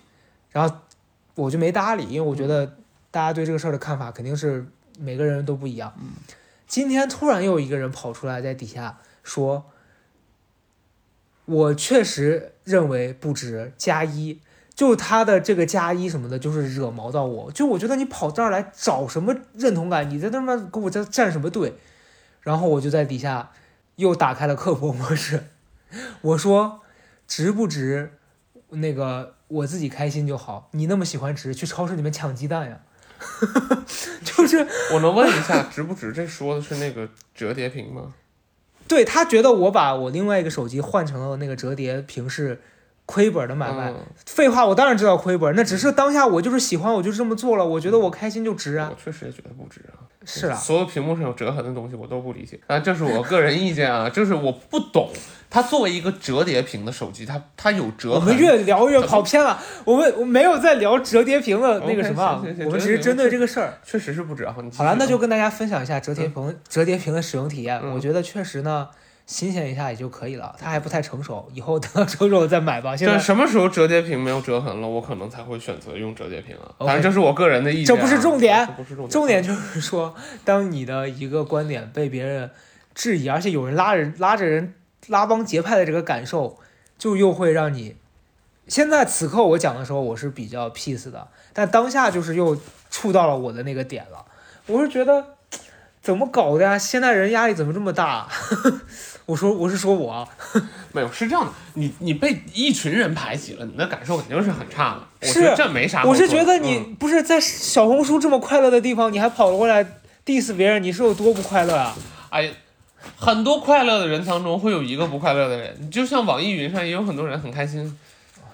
[0.53, 0.77] 然后
[1.35, 2.77] 我就没搭理，因为我觉得
[3.11, 4.65] 大家对这个事儿的看法肯定是
[5.01, 5.93] 每个人都不一样。
[6.69, 9.65] 今天突然又有一个人跑出来在底下说，
[11.47, 14.39] 我确实认为不值加一，
[14.77, 17.51] 就他的这个加一什么的，就是惹毛到我。
[17.51, 20.09] 就我觉得你跑这儿来找什么认同感？
[20.09, 21.75] 你在那边给我在站什么队？
[22.43, 23.51] 然后我就在底下
[23.97, 25.45] 又打开了刻薄模式，
[26.23, 26.81] 我说
[27.27, 28.19] 值不值？
[28.71, 30.71] 那个我自己开心就好。
[30.73, 32.81] 你那么喜欢值，去超市里面抢鸡蛋呀。
[34.25, 36.13] 就是我能问一下， 值不值？
[36.13, 38.15] 这说的是那个折叠屏吗？
[38.89, 42.61] 对他觉得我把我另外一个手机换成了那个折叠屏是
[43.07, 43.91] 亏本的买卖。
[43.91, 48.91] 嗯废话，我当然知道亏本，那只是当下我就是喜欢，我就这么做了，我觉得我开心就值啊。
[48.91, 50.01] 我确实也觉得不值啊。
[50.25, 55.11] 是啊，所有屏幕上有折痕的东西我都不理解，啊，这是我个人意见啊， 就是我不懂，
[55.51, 63.75] 它作为一个折叠屏的手机，它它有折痕，我们越聊越跑偏了，我们我没有在聊折叠屏的那个什么我们只是针对这个事儿。
[63.85, 64.55] 确实是不值啊。
[64.77, 67.81] 好了，那就啊跟大家分享一下折叠屏、折叠屏的使用体验。
[67.83, 68.89] 嗯我觉得确实呢，
[69.27, 72.97] 新鲜一下也就可以了，它还不太成熟，以后 等到成熟了再买吧。
[72.97, 76.75] 现在什么时候折叠屏没有折痕了，我可能才会选择用折叠屏啊。
[76.79, 82.51] 当然，这是我个人的意见、啊，这不是重点这不是重点，重点就是说，当你的一个观点被别人
[82.95, 84.75] 质疑，而且有人拉人拉着人
[85.07, 86.59] 拉帮结派的这个感受，
[86.99, 87.97] 就又会让你。
[88.69, 92.57] 现在此刻我讲的时候，我是比较 peace 的，但当下就是又
[92.91, 94.25] 触到了我的那个点了。
[94.67, 95.35] 我是觉得
[96.01, 96.79] 怎么搞的呀？
[96.79, 98.29] 现在人压力怎么这么大？
[99.27, 100.29] 我说我是说我啊，
[100.93, 105.01] 没有是这样的，你你被一群人排挤了，你的感受肯定是很差的。
[105.21, 106.15] 我是觉得这没啥我。
[106.15, 109.85] 是觉得你嗯不是在小红书这么快乐的地方，你还跑过来
[110.27, 111.95] diss 别人，你是有多不快乐啊？
[112.31, 112.51] 哎，
[113.17, 117.97] 很多快乐的人当中会有一个不快乐的人，就像网易云上也有很多人很开心，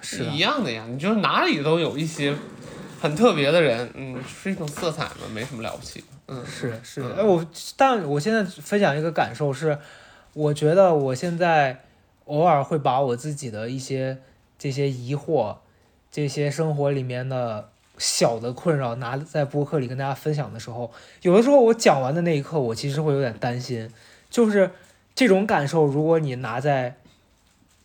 [0.00, 0.84] 是一样的呀。
[0.88, 2.34] 你就是哪里都有一些
[3.00, 6.06] 很特别的人，嗯，是一种色彩嘛，没什么了不起的。
[6.30, 7.44] 嗯，是是，嗯哎，我
[7.76, 9.78] 但我现在分享一个感受是，
[10.38, 11.80] 我觉得我现在
[12.26, 14.18] 偶尔会把我自己的一些
[14.56, 15.56] 这些疑惑，
[16.12, 23.90] 这些生活里面的小的困扰拿在播客里跟大家分享的时候，有的时候我讲完的那一刻，我其实会有点担心，
[24.30, 24.70] 就是
[25.12, 26.96] 这种感受，如果你拿在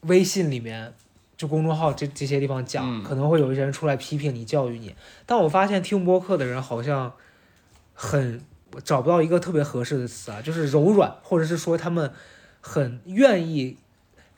[0.02, 0.94] 微信里面。
[1.36, 4.96] 就公众号这这些地方讲，嗯可能会有一些人出来批评你、教育你。
[5.26, 7.12] 但我发现听播客的人好像
[7.94, 8.40] 很
[8.84, 12.14] 找不到一个特别合适的词啊，就是柔软，或者是说他们
[12.66, 13.78] 很愿意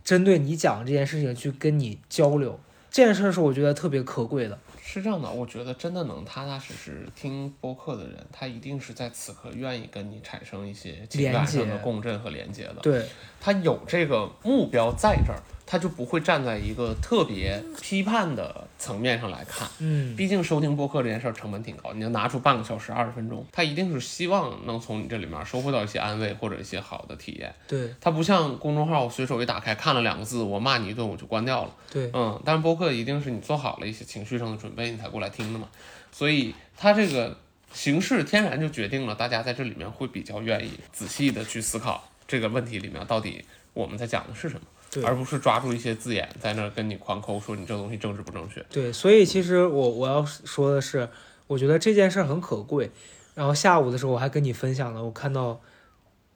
[0.03, 2.59] 针对你讲这件事情去跟你交流。
[2.89, 4.57] 这件事儿是我觉得特别可贵的。
[4.81, 12.75] 是这样的，我觉得真的能踏踏实实听播客的人，他一定是在此刻愿意跟你产生一些情感上的共振和连接的。
[12.81, 13.05] 对，
[13.39, 19.67] 他有这个目标在这儿，他就不会站在一个特别批判的层面上来看。
[19.79, 27.53] 嗯，毕竟收听播客这件事儿成本挺高，你要拿出半个小时、二十分钟，他一定是希望能从你这里面收获到一些安慰或者一些好的体验。
[27.67, 31.75] 对它不像公众号，我随手一打开看了两个字，我骂你一顿我就关掉了。
[31.91, 35.67] 对，嗯，但是播客一定是你做好了一些情绪上的准备，你才过来听的嘛。
[36.11, 37.37] 所以它这个
[37.73, 48.63] 形式天然就决定了大家在这里面会比较愿意仔细的去思考这个问题里面到底我们在讲的是什么，对而不是抓住一些字眼在那儿跟你狂抠说你这东西政治不正确。
[48.69, 51.09] 对，所以其实我我要说的是，
[51.47, 52.91] 我觉得这件事儿很可贵。
[53.33, 55.59] 然后下午的时候我还跟你分享了，我看到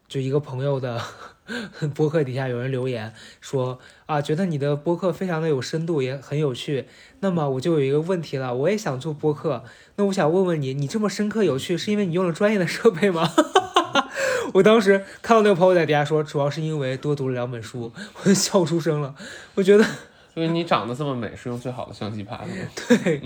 [0.07, 1.01] 就一个朋友的
[1.95, 6.85] 播客底下有人留言说啊，觉得你的播客非常的有深度，也很有趣。
[7.21, 9.63] 那么我就有一个问题了，我也想做播客，
[9.95, 13.29] 那我想问问你，你这么深刻有趣，是因为你用了专业的设备吗？
[14.53, 19.13] 我当时看到那个朋友在底下说，主要是因为多读了两本书，我就笑出声了。
[19.55, 19.85] 我觉得
[20.35, 22.69] 因为你长得这么美，是用最好的相机拍的吗？
[23.03, 23.21] 对，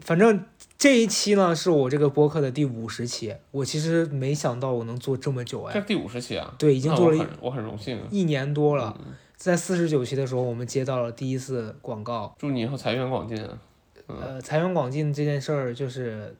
[0.00, 0.44] 反正
[0.78, 8.06] 这一期呢是我这个播客的第五十期，我其实没想到我能做这么久哎，这第五十期啊，对，已经做了一我很我很荣幸啊。
[8.10, 8.96] 一年多了。
[8.98, 13.58] 嗯在四十九期的时候，我们接到了第一次广告，祝你以后财源广进啊！
[14.06, 16.34] 呃，财源广进这件事儿就是，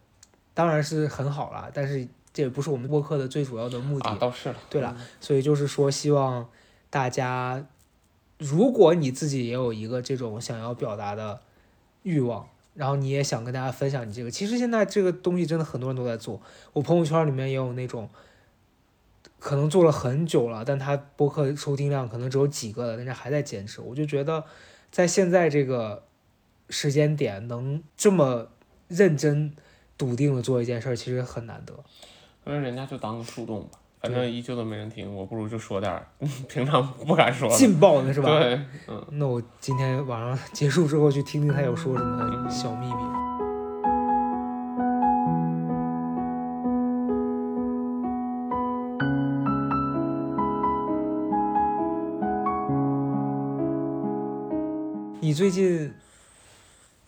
[0.54, 4.10] 当然是很好啦，但是这也不是我们播客的最主要的目的。
[4.10, 4.56] 啊，倒是了。
[4.68, 6.46] 对了，所以就是说，希望
[6.90, 7.66] 大家，
[8.36, 11.40] 如果你自己也有一个这种想要表达的
[12.02, 16.42] 欲望，然后你也想跟大家分享你这个，其实现在这个东西真的很多人都在做。
[16.74, 18.10] 我朋友圈里面也有那种，
[19.38, 23.80] 可能做了很久了，但他播客收听量可能只有几个了，但是还在坚持。
[23.80, 24.44] 我就觉得，
[24.90, 26.04] 在现在这个
[26.68, 28.48] 时间点，能这么
[28.88, 29.54] 认真、
[29.96, 31.82] 笃定的做一件事儿，其实很难得。
[32.46, 36.06] 可能人家就当个树洞吧，反正依旧都没人听，我不如就说点儿
[36.48, 37.56] 平常不敢说的。
[37.56, 38.38] 劲爆的是吧？
[38.38, 42.92] 对，嗯，那我今天晚上结束之后去听听他有说什么小秘密。
[55.20, 55.92] 你最近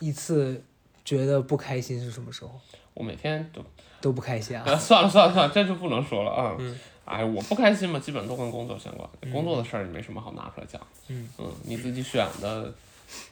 [0.01, 0.61] 一次
[1.09, 2.51] 觉得不开心是什么时候？
[2.93, 3.65] 我每天都，
[4.03, 4.63] 都不开心啊？
[4.67, 6.55] 啊算了算了算了，这就不能说了啊。
[6.59, 9.09] 嗯哎，我不开心嘛，基本都跟工作相关。
[9.33, 10.79] 工作的事儿也没什么好拿出来讲。
[11.09, 11.27] 嗯
[11.63, 12.71] 你自己选的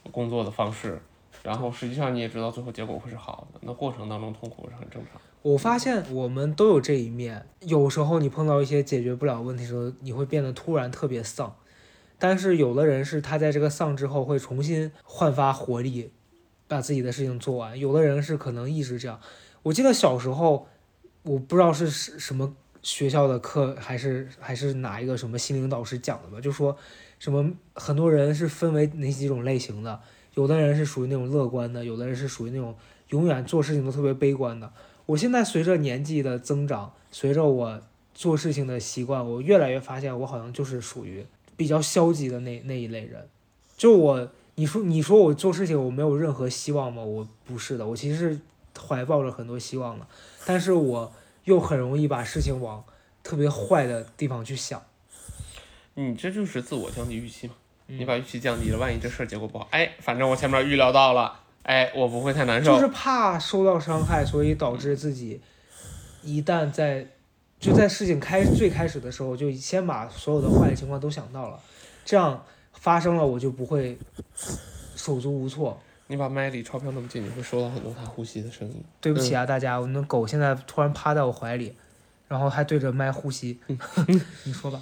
[0.09, 0.99] 工作的方式，
[1.43, 5.21] 然后实际上你也知道最后结果会是好的，那过程当中痛苦是很正常。
[5.43, 11.55] 我发现我们都有这一面，有时候你碰到一些解决不了问题的时候，你会变得突然特别丧。
[12.17, 16.11] 但是有的人是他在这个丧之后会重新焕发活力，
[16.67, 17.77] 把自己的事情做完。
[17.79, 19.19] 有的人是可能一直这样。
[19.63, 20.67] 我记得小时候，
[21.23, 26.77] 我不知道是什什么学校的课，还是还是哪一个什么心灵导师讲的吧，就说
[27.19, 29.99] 什么很多人是分为哪几种类型的，
[30.35, 32.75] 有的人是属于那种乐观的，有的人是属于那种
[33.09, 34.71] 永远做事情都特别悲观的。
[35.05, 37.81] 我现在随着年纪的增长，随着我
[38.13, 41.25] 做事情的习惯，我越来越发现我好像就是属于
[41.55, 43.27] 比较消极的那那一类人。
[43.75, 47.03] 就我，你说你说我做事情我没有任何希望吗？
[47.03, 48.39] 我不是的，我其实是
[48.87, 50.07] 怀抱着很多希望的，
[50.47, 52.83] 但是我又很容易把事情往
[53.21, 54.81] 特别坏的地方去想。
[55.93, 57.53] 你这就是自我降低预期嘛。
[57.87, 62.73] 嗯你把预期降低了，万一这事儿结果不好，哎，反正我前面预料到了，哎，我不会太难受。
[62.73, 65.39] 就是怕受到伤害，所以导致自己
[66.23, 67.07] 一旦在
[67.59, 71.59] 就在事情开最开始的时候，就先把所有的坏的情况都想到了，
[72.03, 72.43] 这样
[72.87, 73.97] 发生了我就不会
[74.95, 75.77] 手足无措。
[76.07, 78.81] 你把麦离钞票那么近，你会收到很多它呼吸的声音。
[79.01, 81.75] 对不起啊，大家，我那狗现在突然趴在我怀里，
[82.29, 83.59] 然后还对着麦呼吸。
[84.45, 84.81] 你说吧。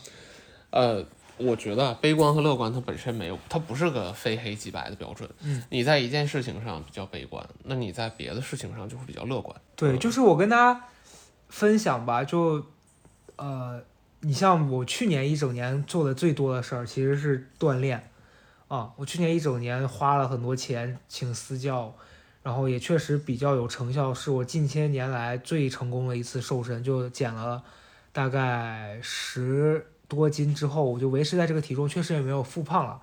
[0.69, 1.03] 呃，
[1.37, 5.27] 我觉得啊悲观和乐观它本身没有，它不是个非黑即白的标准。
[5.41, 9.59] 嗯，你在一件事情上比较悲观，那你在别的事情上就会比较乐观。
[9.75, 10.79] 对，就是我跟大家
[11.49, 12.63] 分享吧，就
[13.37, 13.81] 呃，
[14.25, 18.09] 你像我去年一整年做的最多的事儿，其实是锻炼
[18.67, 18.91] 啊。
[18.97, 21.95] 我去年一整年花了很多钱请私教，
[22.41, 27.63] 然后也确实比较有成效，是我近些年来最成功的一次瘦身，就减了
[28.11, 32.99] 大概十多斤之后，我就维持在这个体重，确实也没有复胖了。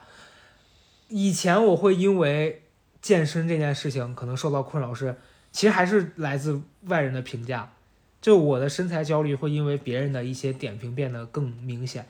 [1.06, 2.64] 以前我会因为
[3.00, 5.14] 健身这件事情可能受到困扰是。
[5.52, 7.70] 其实还是来自外人的评价，
[8.22, 12.06] 就我的身材焦虑会因为别人的一些点评变得更明显。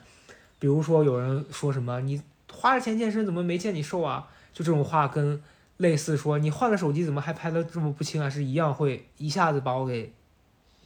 [0.59, 4.29] 比如说有人说什么你花了钱健身怎么没见你瘦啊？
[4.53, 5.43] 就这种话跟
[5.77, 10.13] 类似说你换了手机怎么还拍的这么不清啊，是一样会一下子把我给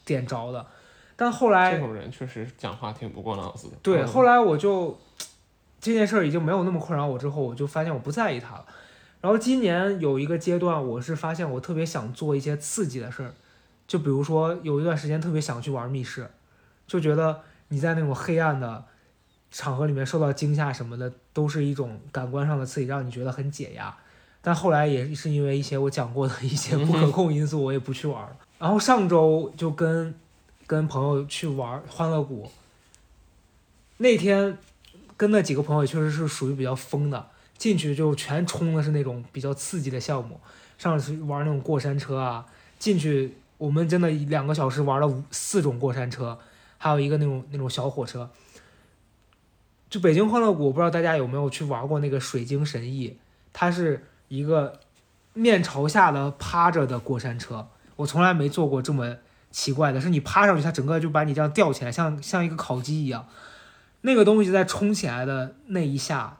[0.04, 0.66] 点着的。
[1.14, 3.74] 但后来这种人确实讲话挺不过脑子的。
[3.82, 4.98] 对，嗯后来我就
[5.80, 8.64] 这件事儿已经没有那么困扰我，之后我就发现我不在意他了。
[9.20, 13.34] 然后今年有一个阶段，我是发现我特别想做一些刺激的事儿，
[13.88, 16.30] 就比如说有一段时间特别想去玩密室，
[16.86, 18.84] 就觉得你在那种黑暗的
[19.50, 23.96] 场合里面受到惊吓什么的，都是一种感官上的刺激，让你觉得很解压。
[24.40, 28.36] 但后来也是因为一些我讲过的一些不可控因素，我也不去玩了。
[28.58, 30.14] 然后上周就跟
[30.66, 32.48] 跟朋友去玩欢乐谷，
[33.96, 34.56] 那天
[35.16, 37.26] 跟那几个朋友确实是属于比较疯的，
[37.56, 40.40] 进去就全冲的是那种比较刺激的项目，
[40.78, 42.46] 上去玩那种过山车啊，
[42.78, 46.38] 进去我们真的两个小时玩了五四种过山车，
[46.78, 48.30] 还有一个那种那种小火车。
[49.90, 53.16] 就北京欢乐谷，我不知道大家有没有去玩过那个水晶神翼，
[53.52, 54.80] 它是一个
[55.32, 59.16] 面朝下的趴着的过山车，我从来没坐过这么
[59.50, 63.26] 奇怪的，是你趴上去，它整个就把你这样吊起来，像像一个烤鸡一样。
[64.02, 66.36] 那个东西在冲起来的那一下，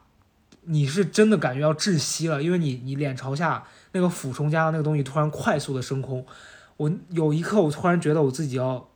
[0.61, 6.25] 你是真的感觉要窒息了，因为你你脸朝下，那个俯冲加上那个东西突然快速的升空，
[6.79, 8.87] 我有一刻我突然觉得我自己要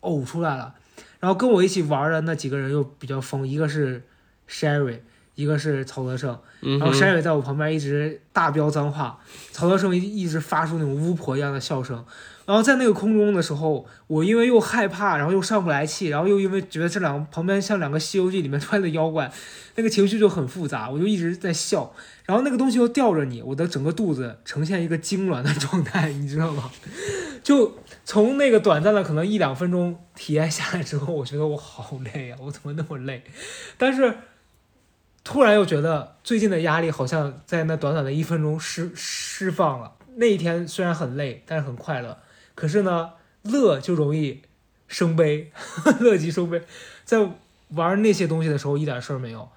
[0.00, 0.74] 呕出来了。
[1.20, 4.02] 然后跟我一起玩的那几个人又比较疯，一个是
[4.48, 5.00] Sherry，
[5.34, 9.20] 一个是曹德胜，嗯然后 Sherry 在我旁边一直大飙脏话，
[9.50, 12.02] 曹德胜一一直发出那种巫婆一样的笑声。
[12.44, 19.30] 然后在那个空中的时候，我因为又害怕，然后又上不来气，然后又因为觉得这两个旁边像两个《西游记》里面出来的妖怪，
[19.76, 21.94] 那个情绪就很复杂，我就一直在笑。
[22.26, 26.70] 然后那个东西又吊着你，我的整个肚子呈现一个痉挛的状态，你知道吗？
[27.42, 33.22] 就从那个短暂的可能一两分钟体验下来之后，我觉得我好累啊，我怎么那么累？
[33.78, 34.14] 但是
[35.22, 39.92] 突然又觉得最近的压力好像在那短短的一分钟释释放了。
[40.16, 42.18] 那一天虽然很累，但是很快乐。
[42.54, 44.42] 可是呢，乐就容易
[44.86, 45.50] 生悲，
[46.00, 46.62] 乐极生悲。
[47.04, 47.30] 在
[47.68, 49.48] 玩那些东西的时候一点事儿没有，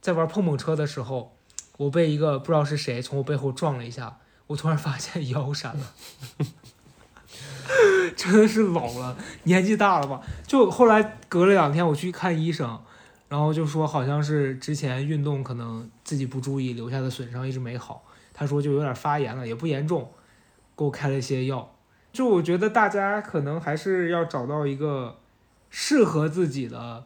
[0.00, 1.36] 在玩碰碰车的时候，
[1.76, 5.92] 我被一个不知道是谁从我背后撞了一下，我突然发现腰闪了。
[8.16, 10.22] 真的是老了，年纪大了吧？
[10.46, 12.80] 就后来隔了两天，我去看医生，
[13.28, 18.04] 然后就说好像是之前运动可能自己不注意留下的损伤一直没好。
[18.32, 20.12] 他说就有点发炎了，也不严重，
[20.76, 21.73] 给我开了一些药。
[22.14, 25.18] 就我觉得大家可能还是要找到一个
[25.68, 27.04] 适合自己的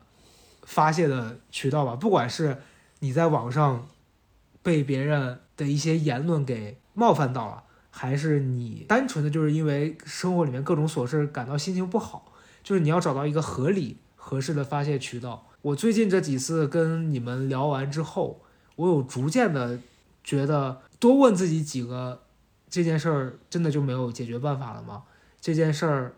[0.64, 2.58] 发泄的渠道吧，不管是
[2.98, 3.88] 你在网上
[4.62, 7.64] 被别人的一些言论给冒犯到了。
[7.90, 12.32] 还是你单纯的就是因为生活里面各种琐事感到心情不好，
[12.62, 15.46] 就是你要找到一个合理合适的发泄渠道。
[15.62, 18.42] 我最近这几次跟你们聊完之后，
[18.76, 19.80] 我有逐渐的
[20.22, 22.20] 觉得多问自己几个，
[22.70, 25.02] 这件事儿真的就没有解决办法了吗？
[25.40, 26.14] 这件事儿，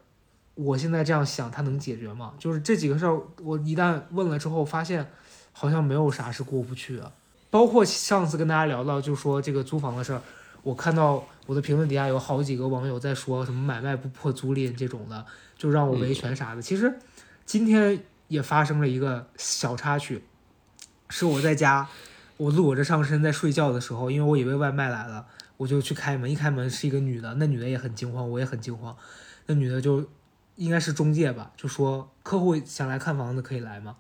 [0.55, 2.35] 我现在这样想，它能解决吗？
[2.39, 5.11] 就是这几个事儿，我一旦问了之后，发现
[5.53, 7.13] 好像没有啥是过不去的。
[7.51, 10.23] 包括上次跟大家聊到，就说这个租房的事儿，
[10.63, 15.27] 我看到我的评论底下有好几个网友在说什么买卖不破租赁这种的，
[15.57, 16.63] 就让我维权啥的。
[16.63, 16.99] 其实
[17.45, 20.23] 今天也发生了一个小插曲，
[21.09, 21.89] 是我在家，
[22.37, 25.27] 我裸着上身在睡觉的时候，因为我以为外卖来了，
[25.61, 28.97] 我就去开门，一开门是一个女的，那女的也很惊慌，我也很惊慌，
[29.45, 30.09] 那女的就
[30.57, 33.97] 应该是中介吧，就说客户想来看房子可以来吗？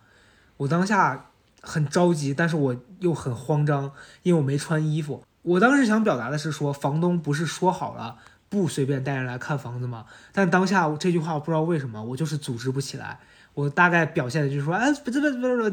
[0.56, 1.26] 我当下
[1.60, 3.92] 很着急，但是我又很慌张，
[4.22, 5.22] 因为我没穿衣服。
[5.42, 8.16] 我当时想表达的是说，房东不是说好了
[8.48, 10.06] 不随便带人来看房子吗？
[10.32, 13.20] 但当下这句话我不知道为什么，我就是组织不起来。
[13.60, 15.70] 我大概表现的就是说，哎，不不不不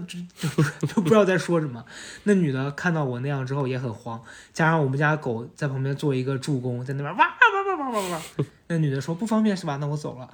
[0.62, 1.86] 不，就不知道在说什么。
[2.24, 4.22] 那女的看到我那样之后也很慌，
[4.52, 8.22] 加上我们家狗在旁边做一个助攻，在那边哇哇哇哇哇哇。
[8.68, 9.78] 那女的说不方便是吧？
[9.78, 10.30] 那我走了。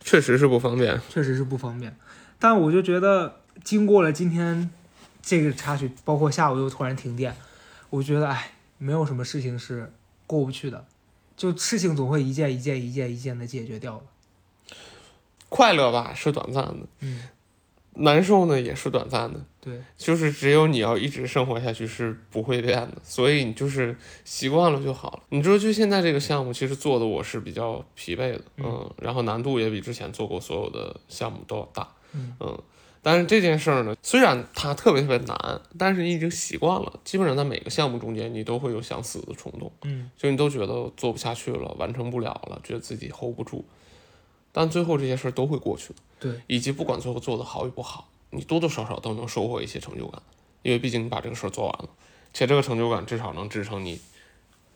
[0.00, 1.00] 确实是不方便。
[1.08, 1.96] 确实是不方便。
[2.40, 4.68] 但我就觉得，经过了今天
[5.22, 7.36] 这个插曲，包括下午又突然停电，
[7.90, 9.92] 我觉得哎，没有什么事情是
[10.26, 10.84] 过不去的，
[11.36, 14.04] 就事情总会一件一件一件一件的解决掉的。
[15.52, 17.28] 快乐吧是短暂的，嗯，
[17.96, 23.94] 难受呢也是短暂的，对，就是只有你要一直生活下去是不会变的，所以你就是
[24.24, 25.22] 习惯了就好了。
[25.28, 32.58] 你说就现在这个项目，其实做的我是比较疲惫的，嗯，然后难度也比之前做过所有的项目都要大，嗯。
[33.04, 43.64] 但是这件事儿呢，虽然它特别特别难，但是你已经习惯了，基本上在每个项目中间，你都会有想死的冲动，嗯，就你都觉得做不下去了，完成不了了，觉得自己 hold 不住，
[44.52, 45.96] 但最后这些事儿都会过去的。
[46.20, 50.22] 对，以及不管最后做的好与不好，你多多少少都能收获一些成就感，
[50.62, 51.88] 因为毕竟你把这个事儿做完了，
[52.32, 54.00] 且这个成就感至少能支撑你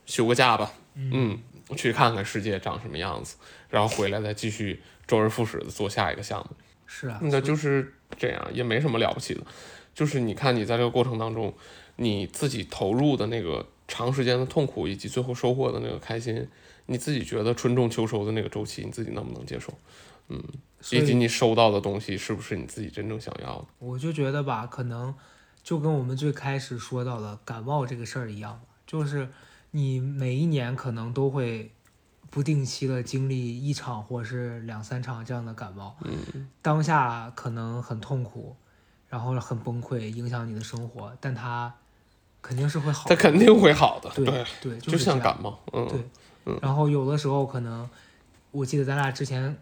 [0.07, 3.37] 休个假吧，嗯嗯，去看看世界长什么样子，
[3.71, 6.57] 然后回来再继续周而复始的做下一个项目。
[6.87, 9.41] 是啊，那就是这样，也没什么了不起的。
[9.95, 11.55] 就是你看你在这个过程当中，
[11.97, 16.49] 你自己投入的那个长时间的痛苦，以及最后收获的那个开心，
[16.87, 19.73] 你自己觉得春种秋收的那个周期，你自己能不能接受？
[20.29, 20.43] 嗯
[20.91, 23.67] 以以及你收到的东西是不是你自己真正想要的？
[23.79, 25.15] 我就觉得吧，可能
[25.63, 29.29] 就跟我们最开始说到的感冒这个事儿一样，就是
[29.71, 31.73] 你每一年可能都会
[32.31, 38.57] 不定期的经历一场或是两三场这样的感冒，嗯，当下可能很痛苦，
[39.09, 41.73] 然后很崩溃，影响你的生活，但它
[42.43, 43.17] 肯定是会好的。
[43.17, 46.01] 它肯定会好的，对对，就是像感冒，嗯，对
[46.63, 47.89] 然后有的时候可能，
[48.51, 49.57] 我记得咱俩之前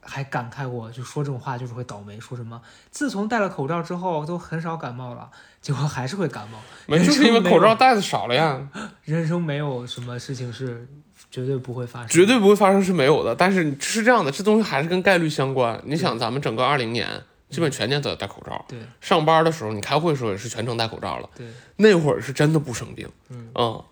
[0.00, 2.60] 还感慨过，就说这种话就是会倒霉，说什么
[2.90, 5.30] 自从戴了口罩之后都很少感冒了，
[5.60, 6.58] 结果还是会感冒。
[6.86, 8.68] 没就是 因为口罩戴的少了呀，
[9.04, 10.88] 人生没有什么事情是
[11.30, 13.34] 绝对不会发生，绝对不会发生是没有的。
[13.34, 15.80] 但是是这样的，这东西还是跟概率相关。
[15.84, 17.08] 你想，咱们整个二零年
[17.50, 23.84] 基本全年都在戴口罩，对上班的时候你开会的时候也是全程戴口罩了，对，那会儿是真的不生病，嗯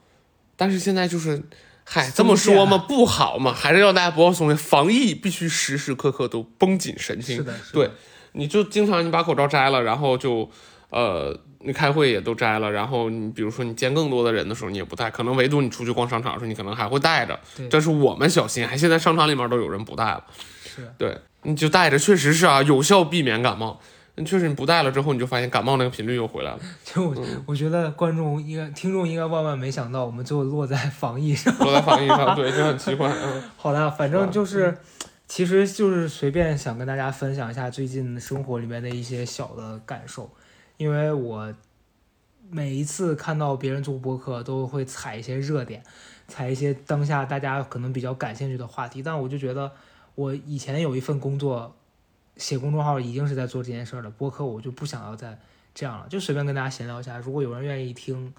[0.57, 1.41] 但是现在就是。
[1.93, 4.55] 嗨，这么说嘛，不好嘛，还是要大家不要松懈。
[4.55, 7.43] 防疫必须时时刻刻都绷紧神经是。
[7.43, 7.91] 的，是对，
[8.33, 10.49] 你就经常你把口罩摘了，然后就，
[10.91, 17.37] 呃，你开会也都摘了，然后你比如说你见更多的人的时候，你也不戴，可能唯独你出去逛商场的时候，你可能还会戴着。
[17.57, 20.25] 对这是我们小心，还现在商场里面都有人不戴了。
[20.65, 23.81] 是对，你就戴着，确实是啊，有效避免感冒。
[24.25, 26.61] 确实你不戴了之后，你就发现感冒那个频率又回来了。
[26.85, 31.57] 就我嗯我觉得观众应该、听众应该万万没想到，我们最后落在防疫上。
[31.59, 33.09] 落在防疫上， 对，就很奇怪。
[33.09, 34.77] 嗯， 好的，反正就是，
[35.27, 40.31] 其实就是随便想跟大家分享一下最近生活里面的一些小的感受，
[40.77, 41.53] 因为我
[42.51, 45.83] 每一次看到别人做播客，都会踩一些热点，
[46.27, 49.71] 踩一些当下大家可能比较感兴趣的话题，但我就觉得
[50.17, 51.75] 我以前有一份工作，
[52.41, 55.39] 写公众号已经是在做这件事儿了，播客我就不想要再
[55.75, 58.33] 这样了，就随便跟大家闲聊一下，如果有人愿意听，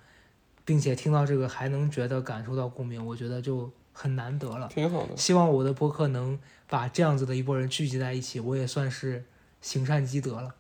[0.66, 4.68] 并且听到这个还能觉得感受到共鸣，我觉得就很难得了。
[4.68, 5.16] 挺好的。
[5.16, 9.24] 希望我的播客能把这样子的一波人聚集在一起，我也算是
[9.62, 10.56] 行善积德了。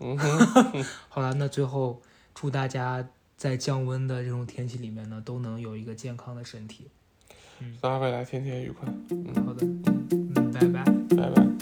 [1.09, 2.01] 好了，那最后
[2.35, 6.87] 祝大家在降温的这种天气里面呢，都能有一个健康的身体。
[7.59, 10.83] 嗯大家未来天天愉快，嗯好的，嗯，拜拜。
[11.15, 11.60] 拜拜。